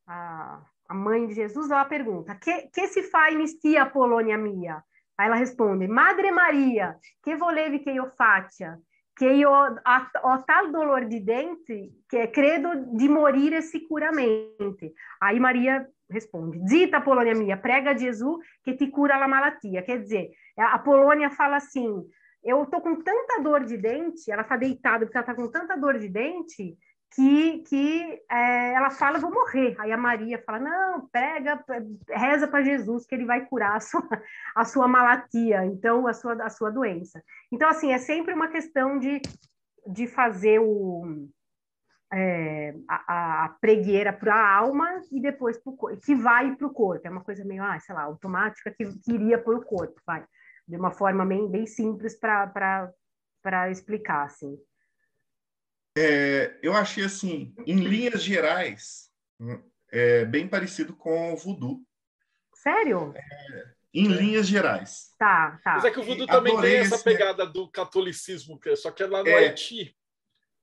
[0.06, 4.82] a, a, mãe de Jesus, ela pergunta: que, que se faz mistia Polônia mia?
[5.18, 8.78] Aí ela responde: Madre Maria, que volevi que io faccia?
[9.16, 14.92] Que eu, a, o tal dolor de dente que credo de morire sicuramente.
[15.20, 19.82] Aí Maria responde: Dita Polônia minha, prega Jesus que te cura a malatia.
[19.82, 22.04] Quer dizer, a Polônia fala assim:
[22.44, 25.76] eu tô com tanta dor de dente, ela tá deitada porque ela tá com tanta
[25.76, 26.76] dor de dente
[27.14, 29.74] que, que é, ela fala, vou morrer.
[29.78, 31.64] Aí a Maria fala, não, prega,
[32.08, 34.08] reza para Jesus que ele vai curar a sua,
[34.54, 37.22] a sua malatia, então a sua, a sua doença.
[37.50, 39.20] Então, assim, é sempre uma questão de,
[39.86, 41.26] de fazer o,
[42.12, 46.66] é, a, a, pregueira para a alma e depois para o corpo, que vai para
[46.66, 47.06] o corpo.
[47.06, 50.24] É uma coisa meio, ah, sei lá, automática que, que iria para o corpo, vai.
[50.68, 52.90] De uma forma bem, bem simples para
[53.70, 54.58] explicar, assim.
[55.96, 59.10] É, eu achei assim, em linhas gerais,
[59.90, 61.80] é, bem parecido com o voodoo.
[62.54, 63.14] Sério?
[63.16, 65.14] É, em linhas gerais.
[65.18, 65.74] Tá, tá.
[65.74, 69.22] Mas é que o voodoo também tem essa pegada do catolicismo, só que é lá
[69.22, 69.36] no é.
[69.36, 69.96] Haiti.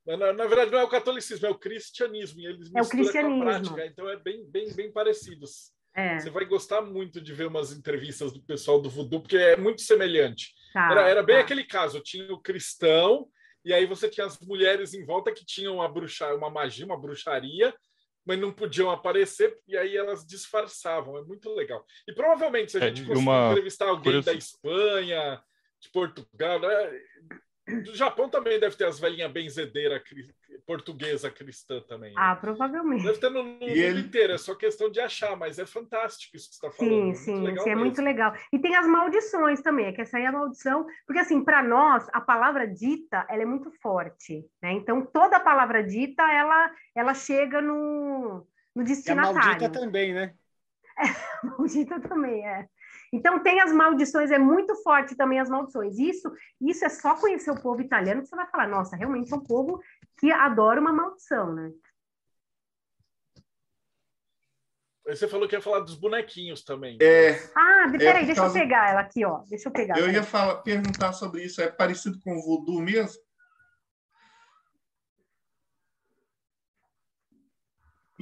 [0.06, 2.42] Na, na, verdade, não é o catolicismo, é o cristianismo.
[2.42, 3.44] E eles é o cristianismo.
[3.44, 5.72] com a prática, então é bem, bem, bem parecidos.
[5.96, 6.20] É.
[6.20, 9.82] Você vai gostar muito de ver umas entrevistas do pessoal do voodoo, porque é muito
[9.82, 10.54] semelhante.
[10.74, 11.42] Tá, era, era bem tá.
[11.42, 13.30] aquele caso, tinha o cristão
[13.64, 17.00] e aí você tinha as mulheres em volta que tinham uma bruxa, uma magia, uma
[17.00, 17.74] bruxaria,
[18.26, 21.18] mas não podiam aparecer, e aí elas disfarçavam.
[21.18, 21.86] É muito legal.
[22.08, 23.52] E provavelmente, se a é, gente é, conseguir uma...
[23.52, 25.44] entrevistar alguém da Espanha,
[25.80, 27.02] de Portugal, né?
[27.66, 30.02] Do Japão também deve ter as velhinhas benzedeiras
[30.66, 32.14] portuguesa cristã também.
[32.14, 32.16] Né?
[32.18, 33.04] Ah, provavelmente.
[33.04, 34.02] Deve ter no, no mundo ele...
[34.02, 37.16] inteiro, é só questão de achar, mas é fantástico isso que você está falando.
[37.16, 38.34] Sim, sim, é sim, é muito legal.
[38.52, 41.64] E tem as maldições também, é que essa aí é a maldição, porque assim, para
[41.64, 44.74] nós, a palavra dita, ela é muito forte, né?
[44.74, 48.46] Então, toda a palavra dita, ela, ela chega no,
[48.76, 49.38] no destinatário.
[49.38, 50.34] E a maldita também, né?
[50.96, 52.68] É, maldita também, é.
[53.14, 56.00] Então, tem as maldições, é muito forte também as maldições.
[56.00, 59.36] Isso, isso é só conhecer o povo italiano que você vai falar, nossa, realmente é
[59.36, 59.80] um povo
[60.20, 61.72] que adora uma maldição, né?
[65.06, 66.98] Você falou que ia falar dos bonequinhos também.
[67.02, 69.44] É, ah, peraí, é deixa eu pegar ela aqui, ó.
[69.50, 70.00] Deixa eu pegar.
[70.00, 71.62] Eu ia falar, perguntar sobre isso.
[71.62, 73.22] É parecido com o voodoo mesmo?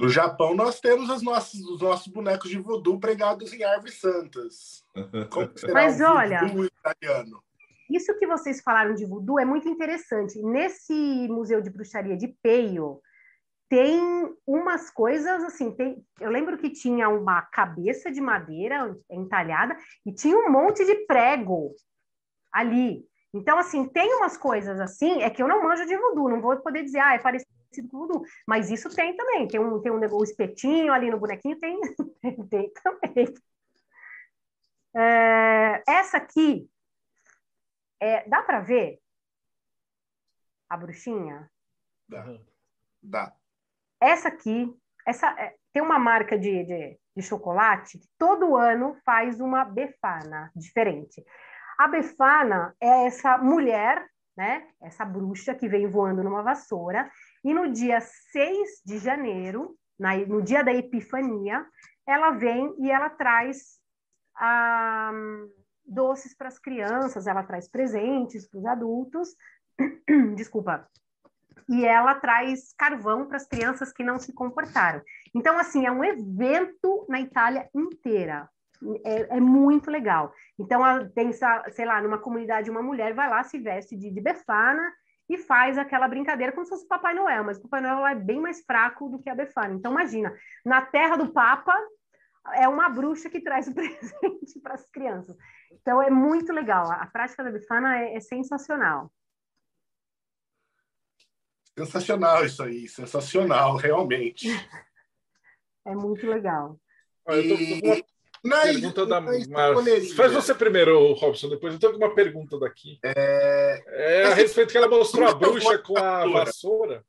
[0.02, 4.84] No Japão, nós temos os nossos, os nossos bonecos de voodoo pregados em árvores santas.
[5.72, 7.40] Mas olha, italiano?
[7.88, 10.42] isso que vocês falaram de voodoo é muito interessante.
[10.42, 10.92] Nesse
[11.28, 13.00] Museu de Bruxaria de Peio,
[13.68, 14.00] tem
[14.44, 15.70] umas coisas assim.
[15.70, 21.06] Tem, eu lembro que tinha uma cabeça de madeira entalhada e tinha um monte de
[21.06, 21.76] prego
[22.52, 23.06] ali.
[23.32, 26.56] Então, assim, tem umas coisas assim, é que eu não manjo de voodoo, não vou
[26.56, 29.98] poder dizer, ah, é parecido com voodoo, mas isso tem também, tem um, tem um
[29.98, 31.80] negócio, espetinho ali no bonequinho, tem,
[32.50, 33.34] tem também.
[34.94, 36.68] É, essa aqui,
[38.00, 38.98] é, dá para ver
[40.68, 41.50] a bruxinha?
[42.08, 42.26] Dá.
[43.02, 43.32] Dá.
[44.00, 44.74] Essa aqui,
[45.06, 50.50] essa, é, tem uma marca de, de, de chocolate que todo ano faz uma befana
[50.54, 51.24] diferente.
[51.78, 54.06] A befana é essa mulher,
[54.36, 54.68] né?
[54.80, 57.10] Essa bruxa que vem voando numa vassoura.
[57.44, 61.66] E no dia 6 de janeiro, na, no dia da Epifania,
[62.06, 63.78] ela vem e ela traz
[64.36, 65.12] ah,
[65.84, 69.36] doces para as crianças, ela traz presentes para os adultos.
[70.36, 70.88] Desculpa.
[71.68, 75.00] E ela traz carvão para as crianças que não se comportaram.
[75.34, 78.48] Então, assim, é um evento na Itália inteira.
[79.04, 80.32] É, é, muito legal.
[80.58, 80.82] Então,
[81.14, 84.92] tem, sei lá, numa comunidade, uma mulher vai lá, se veste de, de befana
[85.28, 88.14] e faz aquela brincadeira como se fosse o Papai Noel, mas o Papai Noel é
[88.14, 89.74] bem mais fraco do que a befana.
[89.74, 91.76] Então, imagina, na terra do Papa,
[92.54, 95.36] é uma bruxa que traz o presente para as crianças.
[95.70, 96.90] Então, é muito legal.
[96.90, 99.10] A prática da befana é, é sensacional.
[101.78, 104.48] Sensacional isso aí, sensacional, realmente.
[105.86, 106.78] é muito legal.
[107.30, 108.04] E...
[108.44, 109.22] Na, pergunta da,
[110.16, 112.98] Faz você primeiro, Robson, depois eu tenho uma pergunta daqui.
[113.04, 117.04] É, é a respeito que ela mostrou a bruxa com a vassoura.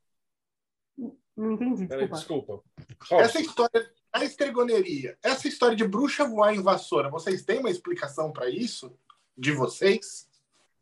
[1.35, 2.15] Não entendi, desculpa.
[2.15, 2.63] desculpa.
[3.11, 8.31] Essa história, a estregoneria, essa história de bruxa voar em vassoura, vocês têm uma explicação
[8.31, 8.95] para isso?
[9.35, 10.27] De vocês?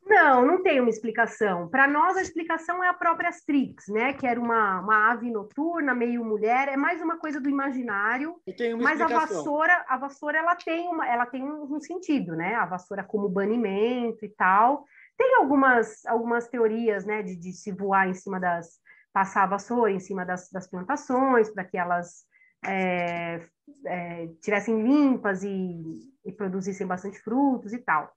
[0.06, 1.70] Não, não tem uma explicação.
[1.70, 4.14] Para nós, a explicação é a própria Astrix, né?
[4.14, 6.68] Que era uma, uma ave noturna, meio mulher.
[6.68, 8.36] É mais uma coisa do imaginário.
[8.82, 12.56] mas a vassoura, a vassoura, ela tem, uma, ela tem um, um, sentido, né?
[12.56, 14.86] A vassoura como banimento e tal.
[15.22, 17.22] Tem algumas, algumas teorias, né?
[17.22, 18.80] De, de se voar em cima das...
[19.14, 22.26] Passar a vassoura em cima das, das plantações, para que elas
[22.66, 23.46] é,
[23.86, 28.10] é, tivessem limpas e, e produzissem bastante frutos e tal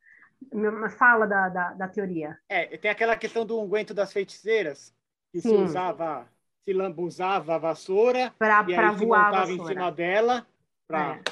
[0.99, 2.37] fala da, da, da, teoria.
[2.49, 4.95] É, tem aquela questão do unguento das feiticeiras,
[5.33, 5.49] que Sim.
[5.49, 6.29] se usava,
[6.65, 10.47] se lambuzava a vassoura, pra, e aí se montava em cima dela
[10.87, 11.23] para é.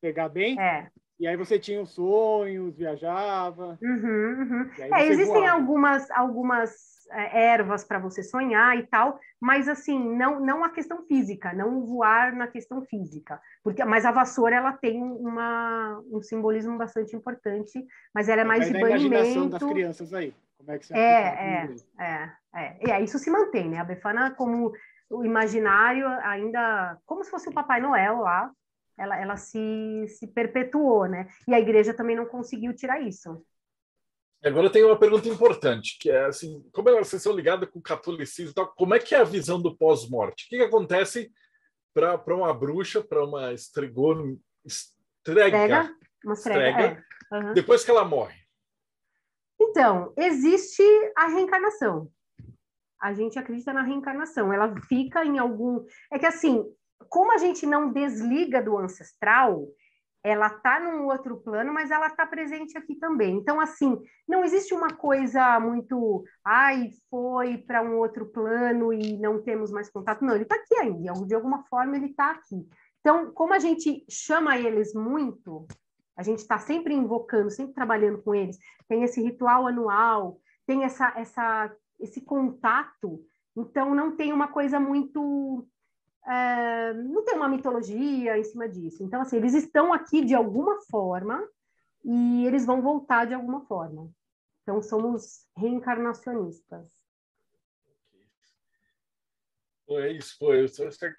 [0.00, 0.58] pegar bem.
[0.60, 0.90] É.
[1.20, 3.78] E aí você tinha os sonhos, viajava.
[3.82, 4.70] Uhum, uhum.
[4.78, 10.64] É, existem algumas, algumas é, ervas para você sonhar e tal, mas assim, não, não
[10.64, 16.02] a questão física, não voar na questão física, porque mas a vassoura ela tem uma,
[16.10, 19.50] um simbolismo bastante importante, mas ela é mais de banimento.
[19.50, 20.34] das crianças aí.
[20.56, 21.68] Como é que você é, é,
[21.98, 23.78] é, é, é, isso se mantém, né?
[23.78, 24.72] A Befana como
[25.10, 28.50] o imaginário ainda como se fosse o Papai Noel lá,
[29.00, 31.28] ela, ela se, se perpetuou, né?
[31.48, 33.42] E a igreja também não conseguiu tirar isso.
[34.44, 37.82] Agora tem uma pergunta importante, que é assim, como é vocês são ligados com o
[37.82, 40.44] catolicismo tal, como é que é a visão do pós-morte?
[40.44, 41.30] O que, que acontece
[41.92, 45.94] para uma bruxa, para uma estregona, estrega,
[46.24, 47.36] uma estrega, é.
[47.36, 47.52] uhum.
[47.52, 48.38] depois que ela morre?
[49.60, 50.82] Então, existe
[51.16, 52.10] a reencarnação.
[53.00, 54.52] A gente acredita na reencarnação.
[54.52, 55.84] Ela fica em algum.
[56.10, 56.64] É que assim,
[57.08, 59.66] como a gente não desliga do ancestral,
[60.22, 63.36] ela está num outro plano, mas ela está presente aqui também.
[63.36, 63.98] Então, assim,
[64.28, 69.90] não existe uma coisa muito, ai, foi para um outro plano e não temos mais
[69.90, 70.22] contato.
[70.22, 72.68] Não, ele está aqui ainda, de alguma forma ele está aqui.
[73.00, 75.66] Então, como a gente chama eles muito,
[76.14, 81.14] a gente está sempre invocando, sempre trabalhando com eles, tem esse ritual anual, tem essa,
[81.16, 83.24] essa, esse contato,
[83.56, 85.66] então não tem uma coisa muito
[86.26, 89.02] é, não tem uma mitologia em cima disso.
[89.02, 91.46] Então, assim, eles estão aqui de alguma forma
[92.04, 94.10] e eles vão voltar de alguma forma.
[94.62, 97.00] Então, somos reencarnacionistas.
[99.98, 100.64] É isso, foi.
[100.64, 100.68] Eu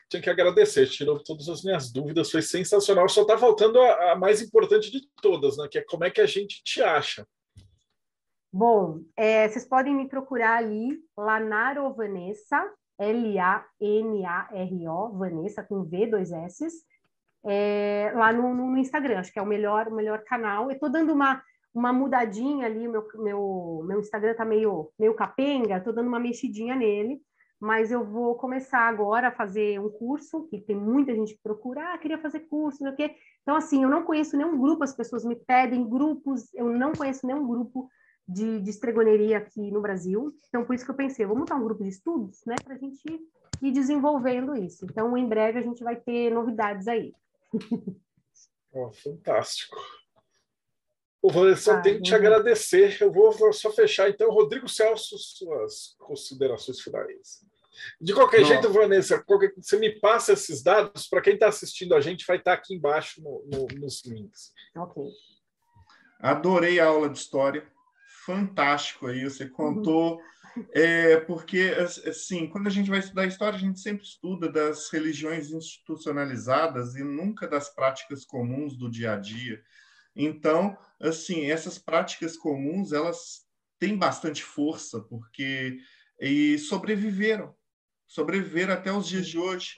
[0.10, 3.10] tinha que agradecer, tirou todas as minhas dúvidas, foi sensacional.
[3.10, 5.68] Só está faltando a, a, mais importante de todas, né?
[5.70, 7.28] Que é como é que a gente te acha.
[8.54, 12.70] Bom, é, vocês podem me procurar ali, Lanaro Vanessa,
[13.02, 14.70] L-A-N-A-R-O,
[15.18, 16.68] Vanessa, com V, dois S,
[17.44, 19.20] é, lá no, no, Instagram.
[19.20, 20.66] Acho que é o melhor, o melhor canal.
[20.66, 21.42] Eu estou dando uma,
[21.74, 26.76] uma mudadinha ali, meu, meu, meu Instagram está meio, meio capenga, estou dando uma mexidinha
[26.76, 27.20] nele,
[27.60, 31.94] mas eu vou começar agora a fazer um curso, que tem muita gente que procura,
[31.94, 33.16] ah, queria fazer curso, não sei o quê.
[33.42, 37.26] Então, assim, eu não conheço nenhum grupo, as pessoas me pedem grupos, eu não conheço
[37.26, 37.90] nenhum grupo
[38.32, 40.34] de, de estregoneria aqui no Brasil.
[40.48, 42.78] Então, por isso que eu pensei, vamos montar um grupo de estudos, né, para a
[42.78, 43.04] gente
[43.62, 44.86] ir desenvolvendo isso.
[44.86, 47.14] Então, em breve a gente vai ter novidades aí.
[48.74, 49.76] Oh, fantástico.
[51.22, 53.02] Eu vou, só ah, tenho que te agradecer.
[53.02, 54.32] Eu vou só fechar, então.
[54.32, 57.46] Rodrigo Celso, suas considerações finais.
[58.00, 58.48] De qualquer Não.
[58.48, 62.38] jeito, Vanessa, qualquer, você me passa esses dados para quem está assistindo a gente, vai
[62.38, 64.54] estar tá aqui embaixo no, no, nos links.
[64.74, 65.04] Ok.
[66.22, 67.70] Adorei a aula de história
[68.26, 69.24] fantástico aí.
[69.24, 70.22] Você contou
[70.74, 71.74] É, porque,
[72.06, 77.04] assim, quando a gente vai estudar história, a gente sempre estuda das religiões institucionalizadas e
[77.04, 79.62] nunca das práticas comuns do dia a dia.
[80.16, 83.46] Então, assim, essas práticas comuns, elas
[83.80, 85.80] têm bastante força, porque
[86.20, 87.56] e sobreviveram,
[88.06, 89.76] sobreviveram até os dias de hoje.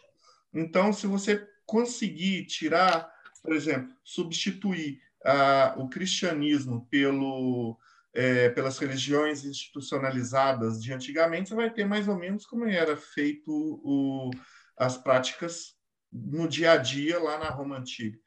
[0.53, 3.09] Então, se você conseguir tirar,
[3.41, 7.77] por exemplo, substituir ah, o cristianismo pelo
[8.13, 13.49] é, pelas religiões institucionalizadas de antigamente, você vai ter mais ou menos como era feito
[13.51, 14.29] o,
[14.77, 15.75] as práticas
[16.11, 18.17] no dia a dia lá na Roma Antiga.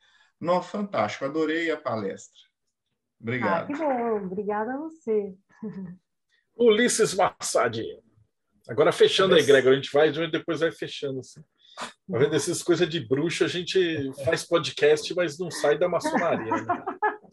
[0.41, 2.41] Não, fantástico, adorei a palestra.
[3.20, 3.64] Obrigado.
[3.64, 5.34] Ah, que bom, obrigada a você.
[6.59, 7.80] Ulisses Massad.
[8.68, 11.20] Agora fechando aí, Gregor, a gente vai e depois vai fechando.
[11.20, 11.41] Assim.
[11.78, 12.34] Tá vendo?
[12.34, 16.51] Essas coisas de bruxa, a gente faz podcast, mas não sai da maçonaria.
[16.51, 16.84] Né?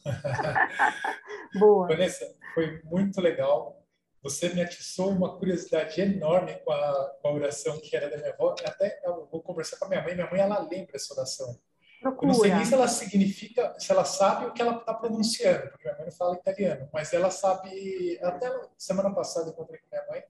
[1.56, 1.88] Boa.
[1.88, 3.80] Vanessa, foi muito legal.
[4.22, 8.32] Você me atiçou uma curiosidade enorme com a, com a oração que era da minha
[8.32, 8.56] avó.
[8.66, 10.16] Até eu vou conversar com a minha mãe.
[10.16, 11.60] Minha mãe, ela lembra essa oração.
[12.02, 12.32] Procura.
[12.32, 15.70] Eu não sei nem se ela significa, se ela sabe o que ela está pronunciando,
[15.70, 18.20] porque minha mãe não fala italiano, mas ela sabe.
[18.22, 20.24] Até semana passada eu encontrei com minha mãe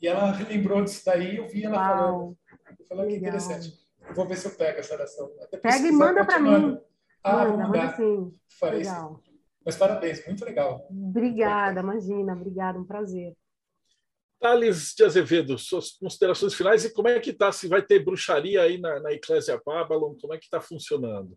[0.00, 1.36] e ela lembrou disso daí.
[1.36, 1.96] Eu vi ela Uau.
[1.96, 2.38] falando.
[2.78, 3.72] Eu falei que interessante.
[4.06, 5.30] Eu vou ver se eu pego essa oração.
[5.62, 6.78] Pega e manda para mim.
[7.22, 8.38] Ah, manda, manda sim.
[8.48, 9.20] Farei Legal.
[9.22, 9.33] Isso.
[9.64, 10.86] Mas parabéns, muito legal.
[10.90, 13.34] Obrigada, imagina, obrigada, um prazer.
[14.38, 17.50] Thales de Azevedo, suas considerações finais e como é que está?
[17.50, 21.34] Se vai ter bruxaria aí na, na Eclésia Babylon, como é que está funcionando?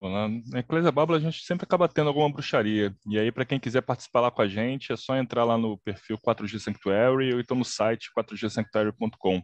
[0.00, 2.94] Na Eclésia Babylon a gente sempre acaba tendo alguma bruxaria.
[3.06, 5.78] E aí, para quem quiser participar lá com a gente, é só entrar lá no
[5.78, 9.42] perfil 4G Sanctuary ou então no site 4gsanctuary.com.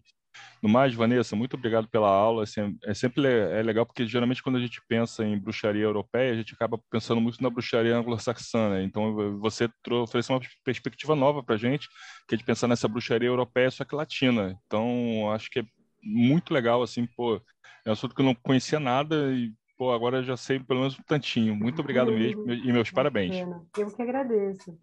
[0.62, 2.45] No mais, Vanessa, muito obrigado pela aula.
[2.45, 6.37] Assim, é sempre é legal porque geralmente quando a gente pensa em bruxaria europeia, a
[6.37, 8.83] gente acaba pensando muito na bruxaria anglo-saxã.
[8.83, 11.89] Então você ofereceu uma perspectiva nova para a gente,
[12.28, 14.59] que é de pensar nessa bruxaria europeia só que latina.
[14.66, 15.64] Então acho que é
[16.03, 17.41] muito legal assim, pô,
[17.85, 20.99] é um assunto que eu não conhecia nada e pô, agora já sei pelo menos
[20.99, 21.57] um tantinho.
[21.57, 23.37] Muito obrigado mesmo e meus parabéns.
[23.76, 24.78] Eu que agradeço.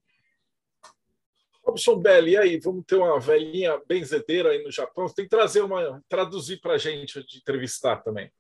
[1.70, 5.07] Robson Belli, e aí, vamos ter uma velhinha benzedeira aí no Japão?
[5.07, 8.32] Tem que trazer uma, traduzir para a gente de entrevistar também.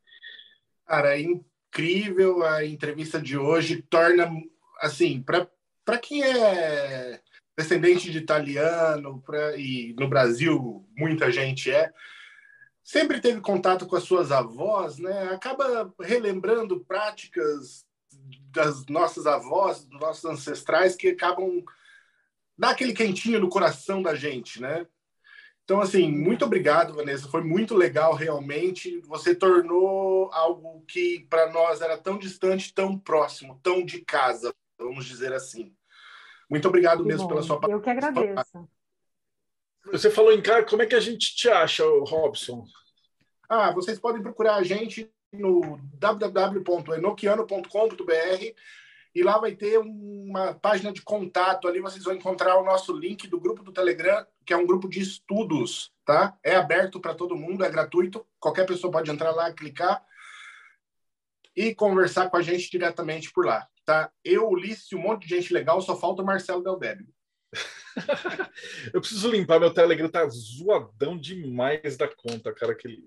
[0.87, 4.31] Cara, é incrível a entrevista de hoje, torna,
[4.81, 7.21] assim, para quem é
[7.55, 11.91] descendente de italiano, pra, e no Brasil muita gente é,
[12.83, 15.29] sempre teve contato com as suas avós, né?
[15.33, 17.85] Acaba relembrando práticas
[18.51, 21.63] das nossas avós, dos nossos ancestrais que acabam
[22.59, 24.85] dá aquele quentinho no coração da gente, né?
[25.63, 27.29] Então, assim, muito obrigado, Vanessa.
[27.29, 28.99] Foi muito legal, realmente.
[29.01, 35.05] Você tornou algo que para nós era tão distante, tão próximo, tão de casa, vamos
[35.05, 35.73] dizer assim.
[36.49, 37.29] Muito obrigado que mesmo bom.
[37.29, 38.67] pela sua Eu que agradeço.
[39.85, 42.65] Você falou em casa, como é que a gente te acha, Robson?
[43.47, 48.53] Ah, vocês podem procurar a gente no www.enoquiano.com.br
[49.13, 51.67] e lá vai ter uma página de contato.
[51.67, 54.87] Ali vocês vão encontrar o nosso link do grupo do Telegram, que é um grupo
[54.87, 56.37] de estudos, tá?
[56.43, 58.25] É aberto para todo mundo, é gratuito.
[58.39, 60.03] Qualquer pessoa pode entrar lá, clicar
[61.55, 64.11] e conversar com a gente diretamente por lá, tá?
[64.23, 67.07] Eu, Ulisses, um monte de gente legal, só falta o Marcelo Del Débio.
[68.93, 72.73] Eu preciso limpar meu Telegram, tá zoadão demais da conta, cara.
[72.73, 73.03] Aquele...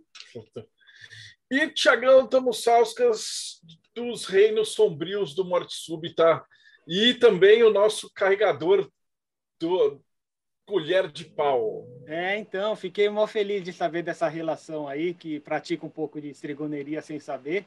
[1.52, 3.60] E Tiagão Tamussauskas,
[3.94, 6.42] dos Reinos Sombrios do Morte Súbita,
[6.88, 8.90] e também o nosso carregador
[9.60, 10.00] do
[10.66, 11.86] Colher de Pau.
[12.06, 16.30] É, então, fiquei mó feliz de saber dessa relação aí, que pratica um pouco de
[16.30, 17.66] estrigoneria sem saber.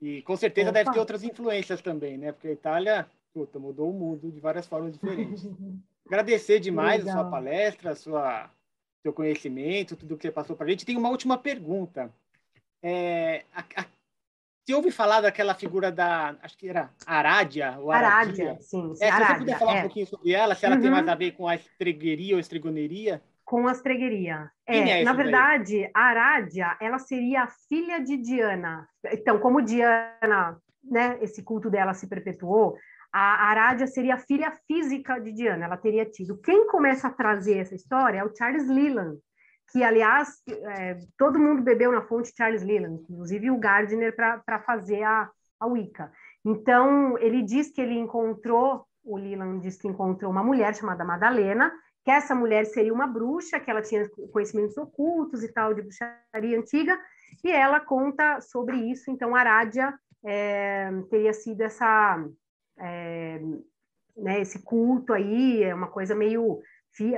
[0.00, 0.78] E com certeza Opa.
[0.78, 2.32] deve ter outras influências também, né?
[2.32, 5.44] Porque a Itália puta, mudou o mundo de várias formas diferentes.
[6.06, 7.18] Agradecer demais Legal.
[7.18, 8.50] a sua palestra, a sua,
[9.02, 10.86] seu conhecimento, tudo que você passou para a gente.
[10.86, 12.10] Tem uma última pergunta.
[12.86, 13.86] É, a, a,
[14.66, 17.78] você ouve falar daquela figura da, acho que era Arádia?
[17.78, 18.94] Ou Arádia, sim.
[18.94, 19.78] sim é, Arádia, se você puder falar é.
[19.78, 20.82] um pouquinho sobre ela, se ela uhum.
[20.82, 23.22] tem mais a ver com a estregueria ou estregoneria?
[23.42, 24.50] Com a estregueria.
[24.66, 25.90] É, é na verdade, daí?
[25.94, 28.86] a Arádia, ela seria a filha de Diana.
[29.12, 32.76] Então, como Diana, né, esse culto dela se perpetuou,
[33.10, 36.38] a Arádia seria a filha física de Diana, ela teria tido.
[36.38, 39.18] Quem começa a trazer essa história é o Charles Leland,
[39.70, 45.02] que, aliás, é, todo mundo bebeu na fonte Charles Leland, inclusive o Gardner, para fazer
[45.02, 46.12] a, a Wicca.
[46.44, 51.72] Então, ele diz que ele encontrou, o Leland diz que encontrou uma mulher chamada Madalena,
[52.04, 56.58] que essa mulher seria uma bruxa, que ela tinha conhecimentos ocultos e tal, de bruxaria
[56.58, 56.98] antiga,
[57.42, 59.10] e ela conta sobre isso.
[59.10, 59.92] Então, Arádia
[60.24, 62.22] é, teria sido essa,
[62.78, 63.40] é,
[64.16, 66.60] né, esse culto aí, é uma coisa meio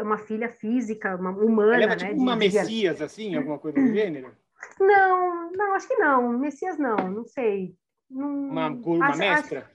[0.03, 1.75] uma filha física, uma humana.
[1.75, 4.33] Ela era tipo né, uma de, Messias, assim, alguma coisa do gênero?
[4.81, 6.39] Não, não, acho que não.
[6.39, 7.75] Messias não, não sei.
[8.11, 9.61] Não, uma, uma acho, mestra?
[9.61, 9.71] Acho,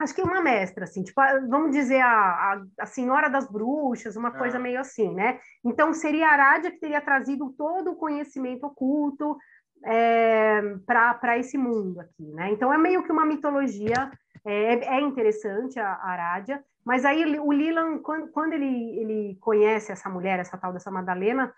[0.00, 4.28] acho, que uma mestra, assim, tipo, vamos dizer a, a, a Senhora das Bruxas, uma
[4.28, 4.38] ah.
[4.38, 5.38] coisa meio assim, né?
[5.64, 9.36] Então seria a Arádia que teria trazido todo o conhecimento oculto
[9.84, 12.50] é, para esse mundo aqui, né?
[12.50, 14.10] Então é meio que uma mitologia,
[14.44, 19.92] é, é interessante a, a Arádia, mas aí o Lilan, quando, quando ele, ele conhece
[19.92, 21.52] essa mulher, essa tal dessa Madalena,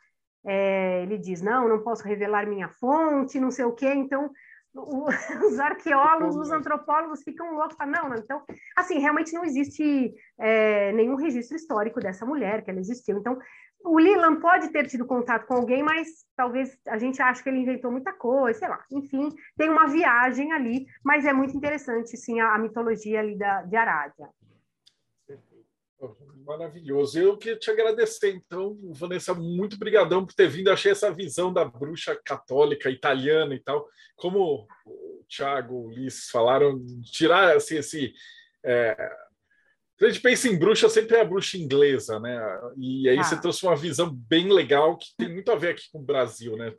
[0.44, 4.30] é, ele diz, não, não posso revelar minha fonte, não sei o quê, então
[4.74, 5.06] o,
[5.46, 8.42] os arqueólogos, os antropólogos ficam loucos, falam, não, não, então,
[8.76, 13.38] assim, realmente não existe é, nenhum registro histórico dessa mulher, que ela existiu, então,
[13.84, 17.58] o Leland pode ter tido contato com alguém, mas talvez a gente ache que ele
[17.58, 22.40] inventou muita coisa, sei lá, enfim, tem uma viagem ali, mas é muito interessante, sim,
[22.40, 24.28] a, a mitologia ali da, de Arádia.
[26.46, 27.18] Maravilhoso.
[27.18, 30.70] Eu queria te agradecer, então, Vanessa, muito brigadão por ter vindo.
[30.70, 36.84] achei essa visão da bruxa católica italiana e tal, como o Thiago, o Ulisses falaram,
[37.02, 38.12] tirar assim, esse.
[38.64, 38.94] É...
[40.02, 42.38] A gente pensa em bruxa, sempre é a bruxa inglesa, né?
[42.76, 43.22] E aí ah.
[43.22, 46.56] você trouxe uma visão bem legal que tem muito a ver aqui com o Brasil,
[46.56, 46.74] né?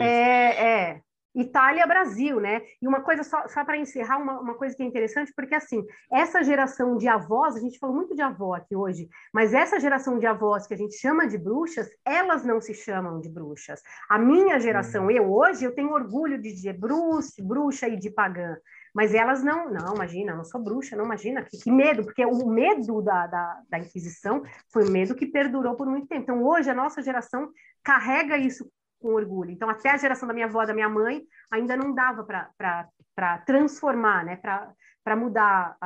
[0.00, 1.02] É, é.
[1.34, 2.62] Itália-Brasil, né?
[2.82, 5.84] E uma coisa só, só para encerrar, uma, uma coisa que é interessante, porque assim,
[6.12, 10.18] essa geração de avós, a gente falou muito de avó aqui hoje, mas essa geração
[10.18, 13.80] de avós que a gente chama de bruxas, elas não se chamam de bruxas.
[14.08, 15.10] A minha geração, uhum.
[15.10, 18.56] eu hoje, eu tenho orgulho de dizer bruxa, bruxa e de pagã.
[18.92, 22.24] Mas elas não, não, imagina, eu não sou bruxa, não imagina, que, que medo, porque
[22.26, 26.22] o medo da, da, da Inquisição foi um medo que perdurou por muito tempo.
[26.22, 27.50] Então, hoje, a nossa geração
[27.84, 28.68] carrega isso
[29.00, 29.50] com orgulho.
[29.50, 34.24] Então, até a geração da minha avó, da minha mãe, ainda não dava para transformar,
[34.24, 34.36] né?
[34.36, 35.76] para mudar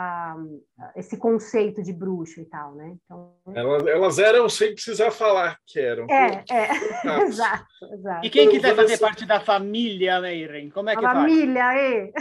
[0.96, 2.96] esse conceito de bruxa e tal, né?
[3.04, 3.34] Então...
[3.54, 6.06] Elas, elas eram sem precisar falar que eram.
[6.10, 7.22] É, é.
[7.22, 8.26] exato, exato.
[8.26, 11.18] E quem quiser fazer parte da família, Meiren, como é que a faz?
[11.18, 12.12] Família, é.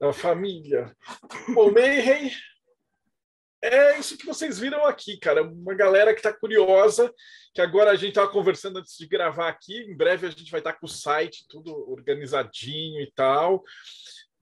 [0.00, 0.92] Da família.
[1.54, 2.30] Bom, Meiren
[3.64, 5.42] é isso que vocês viram aqui, cara.
[5.42, 7.12] Uma galera que está curiosa,
[7.54, 9.78] que agora a gente estava conversando antes de gravar aqui.
[9.82, 13.62] Em breve a gente vai estar tá com o site tudo organizadinho e tal.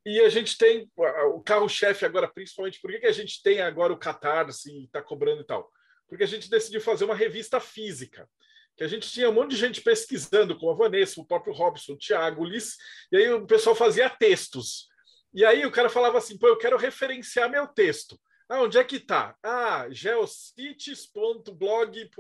[0.05, 3.93] E a gente tem o carro-chefe agora, principalmente, por que, que a gente tem agora
[3.93, 5.71] o Catarse e está cobrando e tal?
[6.09, 8.29] Porque a gente decidiu fazer uma revista física.
[8.77, 11.93] Que a gente tinha um monte de gente pesquisando, como a Vanessa, o próprio Robson,
[11.93, 12.77] o Thiago, o Ulisses,
[13.13, 14.89] e aí o pessoal fazia textos.
[15.33, 18.19] E aí o cara falava assim: pô, eu quero referenciar meu texto.
[18.53, 19.35] Ah, onde é que está?
[19.43, 22.11] Ah, geocities.blog.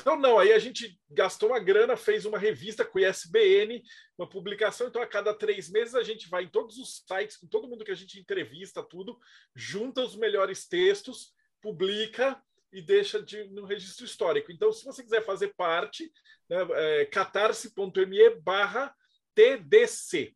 [0.00, 3.84] Então, não, aí a gente gastou uma grana, fez uma revista com o ISBN,
[4.16, 4.88] uma publicação.
[4.88, 7.84] Então, a cada três meses, a gente vai em todos os sites, com todo mundo
[7.84, 9.20] que a gente entrevista, tudo,
[9.54, 12.42] junta os melhores textos, publica
[12.72, 14.50] e deixa de, no registro histórico.
[14.50, 16.10] Então, se você quiser fazer parte,
[16.48, 18.96] né, é, catarse.me barra
[19.34, 20.34] TDC.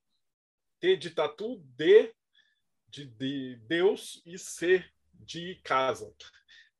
[0.78, 2.14] T de tatu, D
[2.89, 4.84] de, de Deus e C
[5.14, 6.12] de casa.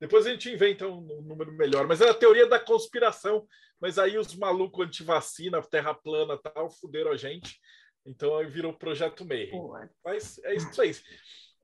[0.01, 3.47] Depois a gente inventa um, número melhor, mas é a teoria da conspiração.
[3.81, 7.61] Mas aí os malucos anti-vacina, terra plana tal, fuderam a gente.
[8.05, 9.73] Então aí virou o projeto meio.
[10.05, 10.91] Mas é isso aí.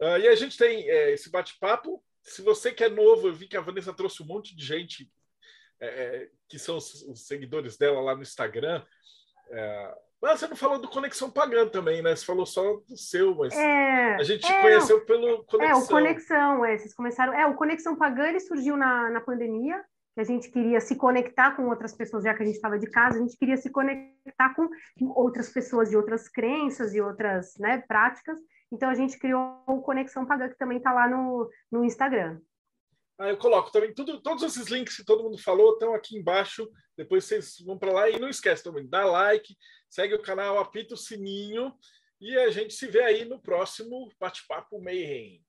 [0.01, 2.05] Uh, e a gente tem é, esse bate-papo.
[2.23, 5.11] Se você que é novo, eu vi que a Vanessa trouxe um monte de gente
[5.81, 8.85] é, é que são os, os, seguidores dela lá no Instagram.
[9.51, 12.17] É, mas você não falou do Conexão Pagã também, né?
[12.17, 15.79] Você falou só do seu, mas é, a gente é, conheceu pelo Conexão.
[15.79, 17.35] É, o Conexão, é, vocês começaram.
[17.35, 19.85] É, o Conexão Pagã ele surgiu na, na pandemia,
[20.15, 22.91] que a gente queria se conectar com outras pessoas, já que a gente estava de
[22.91, 24.67] casa, a gente queria se conectar com
[25.15, 28.39] outras pessoas de outras crenças e outras né, práticas.
[28.73, 32.39] Então a gente criou o Conexão Pagã, que também está lá no, no Instagram.
[33.19, 36.69] Ah, eu coloco também tudo, todos esses links que todo mundo falou estão aqui embaixo.
[36.97, 39.57] Depois vocês vão para lá e não esquece também, dá like,
[39.89, 41.73] segue o canal, apita o sininho
[42.21, 45.45] e a gente se vê aí no próximo bate-papo Mayhem.